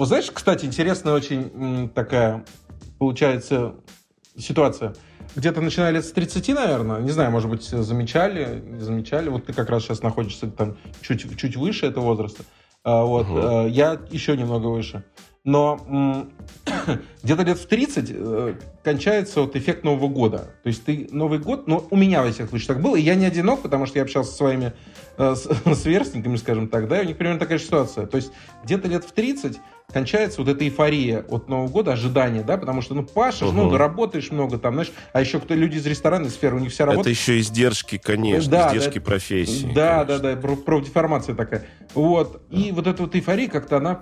вот 0.00 0.08
знаешь, 0.08 0.30
кстати, 0.32 0.64
интересная 0.64 1.12
очень 1.12 1.90
такая 1.94 2.42
получается 2.98 3.74
ситуация. 4.34 4.94
Где-то 5.36 5.60
начиная 5.60 5.90
лет 5.90 6.06
с 6.06 6.12
30, 6.12 6.48
наверное, 6.54 7.00
не 7.00 7.10
знаю, 7.10 7.30
может 7.30 7.50
быть, 7.50 7.64
замечали, 7.64 8.62
не 8.64 8.80
замечали. 8.80 9.28
Вот 9.28 9.44
ты 9.44 9.52
как 9.52 9.68
раз 9.68 9.82
сейчас 9.82 10.02
находишься 10.02 10.50
там 10.50 10.78
чуть, 11.02 11.38
чуть 11.38 11.54
выше 11.54 11.84
этого 11.84 12.04
возраста. 12.04 12.44
А, 12.82 13.04
вот, 13.04 13.28
угу. 13.28 13.66
я 13.66 14.00
еще 14.10 14.38
немного 14.38 14.68
выше. 14.68 15.04
Но 15.50 16.28
где-то 17.24 17.42
лет 17.42 17.58
в 17.58 17.66
30 17.66 18.06
э, 18.08 18.54
кончается 18.84 19.40
вот 19.40 19.56
эффект 19.56 19.82
Нового 19.82 20.06
года. 20.06 20.54
То 20.62 20.68
есть 20.68 20.84
ты 20.84 21.08
Новый 21.10 21.40
год, 21.40 21.66
ну, 21.66 21.88
у 21.90 21.96
меня 21.96 22.22
во 22.22 22.30
всех 22.30 22.50
случаях 22.50 22.68
так 22.68 22.80
было, 22.80 22.94
и 22.94 23.00
я 23.00 23.16
не 23.16 23.26
одинок, 23.26 23.60
потому 23.62 23.86
что 23.86 23.98
я 23.98 24.04
общался 24.04 24.30
со 24.30 24.36
своими 24.36 24.72
э, 25.18 25.34
сверстниками, 25.74 26.36
скажем 26.36 26.68
так, 26.68 26.86
да, 26.86 27.00
и 27.00 27.04
у 27.04 27.08
них 27.08 27.16
примерно 27.16 27.40
такая 27.40 27.58
ситуация. 27.58 28.06
То 28.06 28.16
есть 28.16 28.30
где-то 28.62 28.86
лет 28.86 29.04
в 29.04 29.10
30 29.10 29.58
кончается 29.92 30.40
вот 30.40 30.48
эта 30.48 30.64
эйфория 30.64 31.24
от 31.28 31.48
Нового 31.48 31.66
года, 31.66 31.94
ожидание, 31.94 32.44
да, 32.44 32.56
потому 32.56 32.80
что, 32.80 32.94
ну, 32.94 33.02
пашешь 33.02 33.42
угу. 33.42 33.52
много, 33.52 33.76
работаешь 33.76 34.30
много, 34.30 34.56
там, 34.56 34.74
знаешь, 34.74 34.92
а 35.12 35.20
еще 35.20 35.40
кто 35.40 35.54
люди 35.54 35.78
из 35.78 35.86
ресторанной 35.86 36.30
сферы, 36.30 36.58
у 36.58 36.60
них 36.60 36.70
вся 36.70 36.86
работа... 36.86 37.10
Это 37.10 37.10
еще 37.10 37.40
издержки, 37.40 37.98
конечно, 37.98 38.52
да, 38.52 38.68
издержки 38.68 39.00
да, 39.00 39.04
профессии. 39.04 39.72
Да, 39.74 40.04
конечно. 40.04 40.18
да, 40.20 40.34
да, 40.36 40.40
про, 40.40 40.54
профдеформация 40.54 41.34
такая. 41.34 41.66
Вот, 41.94 42.40
да. 42.48 42.56
и 42.56 42.70
вот 42.70 42.86
эта 42.86 43.02
вот 43.02 43.16
эйфория 43.16 43.48
как-то 43.48 43.78
она 43.78 44.00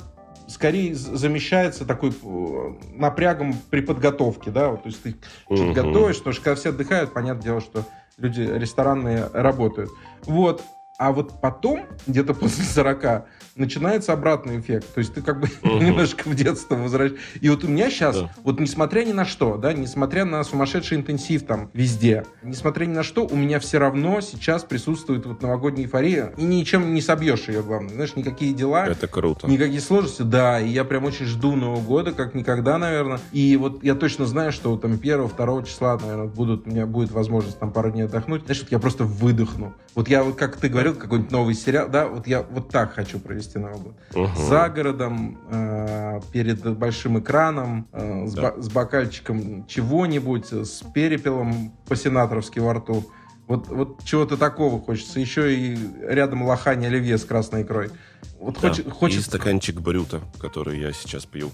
скорее 0.48 0.94
замещается 0.94 1.84
такой 1.84 2.10
э, 2.10 2.72
напрягом 2.94 3.54
при 3.70 3.80
подготовке, 3.80 4.50
да, 4.50 4.70
вот, 4.70 4.82
то 4.82 4.88
есть 4.88 5.02
ты 5.02 5.16
что-то 5.44 5.72
готовишь, 5.72 6.18
потому 6.18 6.32
что 6.32 6.42
когда 6.42 6.56
все 6.56 6.70
отдыхают, 6.70 7.12
понятное 7.12 7.42
дело, 7.42 7.60
что 7.60 7.84
люди 8.16 8.40
ресторанные 8.40 9.28
работают. 9.32 9.90
Вот, 10.24 10.62
а 10.98 11.12
вот 11.12 11.40
потом, 11.40 11.86
где-то 12.06 12.34
после 12.34 12.64
40, 12.64 13.26
начинается 13.58 14.12
обратный 14.12 14.60
эффект. 14.60 14.86
То 14.94 14.98
есть 15.00 15.14
ты 15.14 15.22
как 15.22 15.40
бы 15.40 15.46
uh-huh. 15.62 15.84
немножко 15.84 16.28
в 16.28 16.34
детство 16.34 16.76
возвращаешься. 16.76 17.20
И 17.40 17.48
вот 17.48 17.64
у 17.64 17.68
меня 17.68 17.90
сейчас, 17.90 18.20
да. 18.20 18.30
вот 18.44 18.60
несмотря 18.60 19.04
ни 19.04 19.12
на 19.12 19.24
что, 19.24 19.56
да, 19.56 19.72
несмотря 19.72 20.24
на 20.24 20.42
сумасшедший 20.44 20.98
интенсив 20.98 21.44
там 21.44 21.70
везде, 21.72 22.24
несмотря 22.42 22.86
ни 22.86 22.92
на 22.92 23.02
что, 23.02 23.26
у 23.26 23.36
меня 23.36 23.60
все 23.60 23.78
равно 23.78 24.20
сейчас 24.20 24.64
присутствует 24.64 25.26
вот 25.26 25.42
новогодняя 25.42 25.86
эйфория. 25.86 26.32
И 26.36 26.42
ничем 26.42 26.94
не 26.94 27.00
собьешь 27.00 27.48
ее, 27.48 27.62
главное. 27.62 27.94
Знаешь, 27.94 28.16
никакие 28.16 28.52
дела. 28.52 28.86
Это 28.86 29.06
круто. 29.06 29.46
Никакие 29.46 29.80
сложности, 29.80 30.22
да. 30.22 30.60
И 30.60 30.68
я 30.68 30.84
прям 30.84 31.04
очень 31.04 31.26
жду 31.26 31.54
Нового 31.54 31.80
года, 31.80 32.12
как 32.12 32.34
никогда, 32.34 32.78
наверное. 32.78 33.20
И 33.32 33.56
вот 33.56 33.82
я 33.82 33.94
точно 33.94 34.26
знаю, 34.26 34.52
что 34.52 34.76
там 34.76 34.92
1-2 34.92 35.66
числа, 35.66 35.98
наверное, 35.98 36.26
будут, 36.26 36.66
у 36.66 36.70
меня 36.70 36.86
будет 36.86 37.10
возможность 37.10 37.58
там 37.58 37.72
пару 37.72 37.90
дней 37.90 38.02
отдохнуть. 38.02 38.44
Знаешь, 38.44 38.60
вот 38.62 38.72
я 38.72 38.78
просто 38.78 39.04
выдохну. 39.04 39.74
Вот 39.94 40.08
я 40.08 40.22
вот, 40.22 40.36
как 40.36 40.56
ты 40.56 40.68
говорил, 40.68 40.94
какой-нибудь 40.94 41.32
новый 41.32 41.54
сериал, 41.54 41.88
да, 41.88 42.06
вот 42.06 42.26
я 42.26 42.42
вот 42.42 42.68
так 42.68 42.92
хочу 42.92 43.18
провести 43.18 43.47
Новый 43.56 43.80
год. 43.80 43.94
Угу. 44.14 44.42
За 44.42 44.68
городом, 44.68 45.38
э, 45.50 46.20
перед 46.32 46.76
большим 46.76 47.18
экраном, 47.18 47.88
э, 47.92 48.26
с, 48.26 48.34
да. 48.34 48.54
с 48.60 48.68
бокальчиком 48.68 49.66
чего-нибудь, 49.66 50.52
с 50.52 50.82
перепелом 50.94 51.72
по-сенаторски 51.86 52.58
во 52.58 52.74
рту. 52.74 53.04
Вот, 53.46 53.68
вот 53.68 54.04
чего-то 54.04 54.36
такого 54.36 54.80
хочется. 54.80 55.20
Еще 55.20 55.54
и 55.54 55.78
рядом 56.02 56.42
лохань 56.42 56.84
оливье 56.84 57.16
с 57.16 57.24
красной 57.24 57.62
икрой. 57.62 57.90
Вот 58.38 58.58
да. 58.60 58.68
хочет, 58.68 58.90
хочется... 58.90 59.20
И 59.20 59.24
стаканчик 59.24 59.80
брюта, 59.80 60.20
который 60.38 60.78
я 60.78 60.92
сейчас 60.92 61.24
пью. 61.24 61.50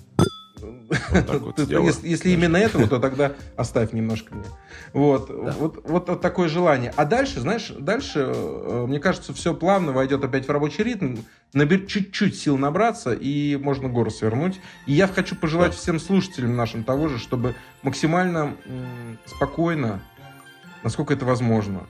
Вот 1.41 1.59
если, 1.69 2.09
если 2.09 2.31
именно 2.31 2.57
этого, 2.57 2.87
то 2.87 2.99
тогда 2.99 3.33
оставь 3.57 3.93
немножко 3.93 4.35
мне. 4.35 4.45
Вот, 4.93 5.29
да. 5.29 5.53
вот, 5.53 5.81
вот, 5.85 6.09
вот 6.09 6.21
такое 6.21 6.49
желание. 6.49 6.93
А 6.97 7.05
дальше, 7.05 7.41
знаешь, 7.41 7.73
дальше, 7.79 8.33
э, 8.35 8.85
мне 8.87 9.01
кажется, 9.01 9.33
все 9.33 9.55
плавно 9.55 9.93
войдет 9.93 10.25
опять 10.25 10.47
в 10.47 10.51
рабочий 10.51 10.83
ритм, 10.83 11.17
набер 11.53 11.87
чуть-чуть 11.87 12.39
сил 12.39 12.57
набраться, 12.59 13.12
и 13.12 13.57
можно 13.57 13.89
гору 13.89 14.11
свернуть. 14.11 14.61
И 14.87 14.93
я 14.93 15.07
хочу 15.09 15.37
пожелать 15.37 15.73
да. 15.73 15.77
всем 15.77 15.99
слушателям 15.99 16.57
нашим 16.57 16.85
того 16.85 17.09
же, 17.09 17.19
чтобы 17.19 17.55
максимально 17.83 18.57
спокойно, 19.27 20.03
насколько 20.83 21.15
это 21.15 21.25
возможно, 21.25 21.87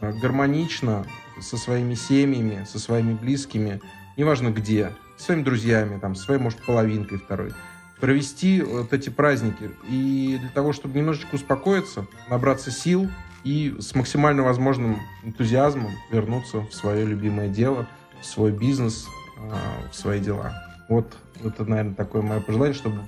э, 0.00 0.12
гармонично 0.12 1.06
со 1.40 1.56
своими 1.56 1.94
семьями, 1.94 2.64
со 2.64 2.78
своими 2.78 3.14
близкими, 3.14 3.80
неважно 4.16 4.50
где, 4.50 4.92
с 5.16 5.24
своими 5.24 5.42
друзьями, 5.42 5.98
там, 5.98 6.14
со 6.14 6.24
своей, 6.24 6.40
может, 6.40 6.60
половинкой 6.64 7.18
второй, 7.18 7.52
провести 8.00 8.62
вот 8.62 8.92
эти 8.92 9.10
праздники. 9.10 9.70
И 9.88 10.38
для 10.40 10.50
того, 10.50 10.72
чтобы 10.72 10.98
немножечко 10.98 11.34
успокоиться, 11.34 12.06
набраться 12.28 12.70
сил 12.70 13.10
и 13.44 13.76
с 13.78 13.94
максимально 13.94 14.42
возможным 14.42 15.00
энтузиазмом 15.22 15.92
вернуться 16.10 16.60
в 16.60 16.72
свое 16.72 17.04
любимое 17.04 17.48
дело, 17.48 17.88
в 18.20 18.26
свой 18.26 18.52
бизнес, 18.52 19.06
а, 19.38 19.90
в 19.90 19.94
свои 19.94 20.20
дела. 20.20 20.52
Вот 20.88 21.16
это, 21.44 21.64
наверное, 21.64 21.94
такое 21.94 22.22
мое 22.22 22.40
пожелание, 22.40 22.74
чтобы 22.74 23.02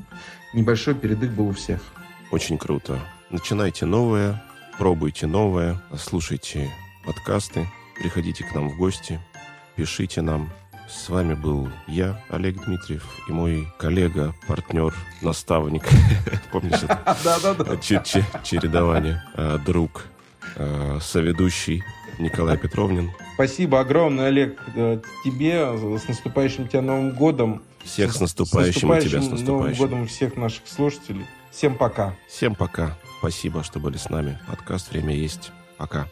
небольшой 0.54 0.94
передых 0.94 1.32
был 1.32 1.48
у 1.48 1.52
всех. 1.52 1.80
Очень 2.30 2.58
круто. 2.58 2.98
Начинайте 3.30 3.86
новое, 3.86 4.42
пробуйте 4.78 5.26
новое, 5.26 5.80
слушайте 5.96 6.70
подкасты, 7.04 7.66
приходите 7.96 8.44
к 8.44 8.54
нам 8.54 8.68
в 8.68 8.76
гости, 8.76 9.20
пишите 9.76 10.22
нам, 10.22 10.50
с 10.90 11.08
вами 11.08 11.34
был 11.34 11.68
я, 11.86 12.20
Олег 12.28 12.64
Дмитриев, 12.64 13.04
и 13.28 13.32
мой 13.32 13.68
коллега, 13.78 14.34
партнер, 14.48 14.94
наставник. 15.22 15.84
Помнишь 16.52 16.82
это? 16.82 17.16
Да-да-да. 17.24 17.76
Чередование. 17.76 19.22
А, 19.34 19.58
друг, 19.58 20.06
а, 20.56 20.98
соведущий 21.00 21.82
Николай 22.18 22.58
Петровнин. 22.58 23.10
Спасибо 23.34 23.80
огромное, 23.80 24.26
Олег, 24.26 24.60
э, 24.74 25.00
тебе. 25.24 25.98
С 25.98 26.08
наступающим 26.08 26.68
тебя 26.68 26.82
Новым 26.82 27.12
годом. 27.12 27.62
Всех 27.84 28.12
с 28.12 28.20
наступающим, 28.20 28.72
с 28.72 28.82
наступающим 28.82 29.08
и 29.08 29.10
тебя 29.10 29.22
с 29.22 29.30
наступающим. 29.30 29.56
Новым 29.56 29.76
годом 29.78 30.06
всех 30.06 30.36
наших 30.36 30.68
слушателей. 30.68 31.26
Всем 31.50 31.76
пока. 31.76 32.14
Всем 32.28 32.54
пока. 32.54 32.98
Спасибо, 33.20 33.62
что 33.62 33.80
были 33.80 33.96
с 33.96 34.10
нами. 34.10 34.38
Подкаст 34.48 34.90
«Время 34.90 35.14
есть». 35.14 35.52
Пока. 35.78 36.08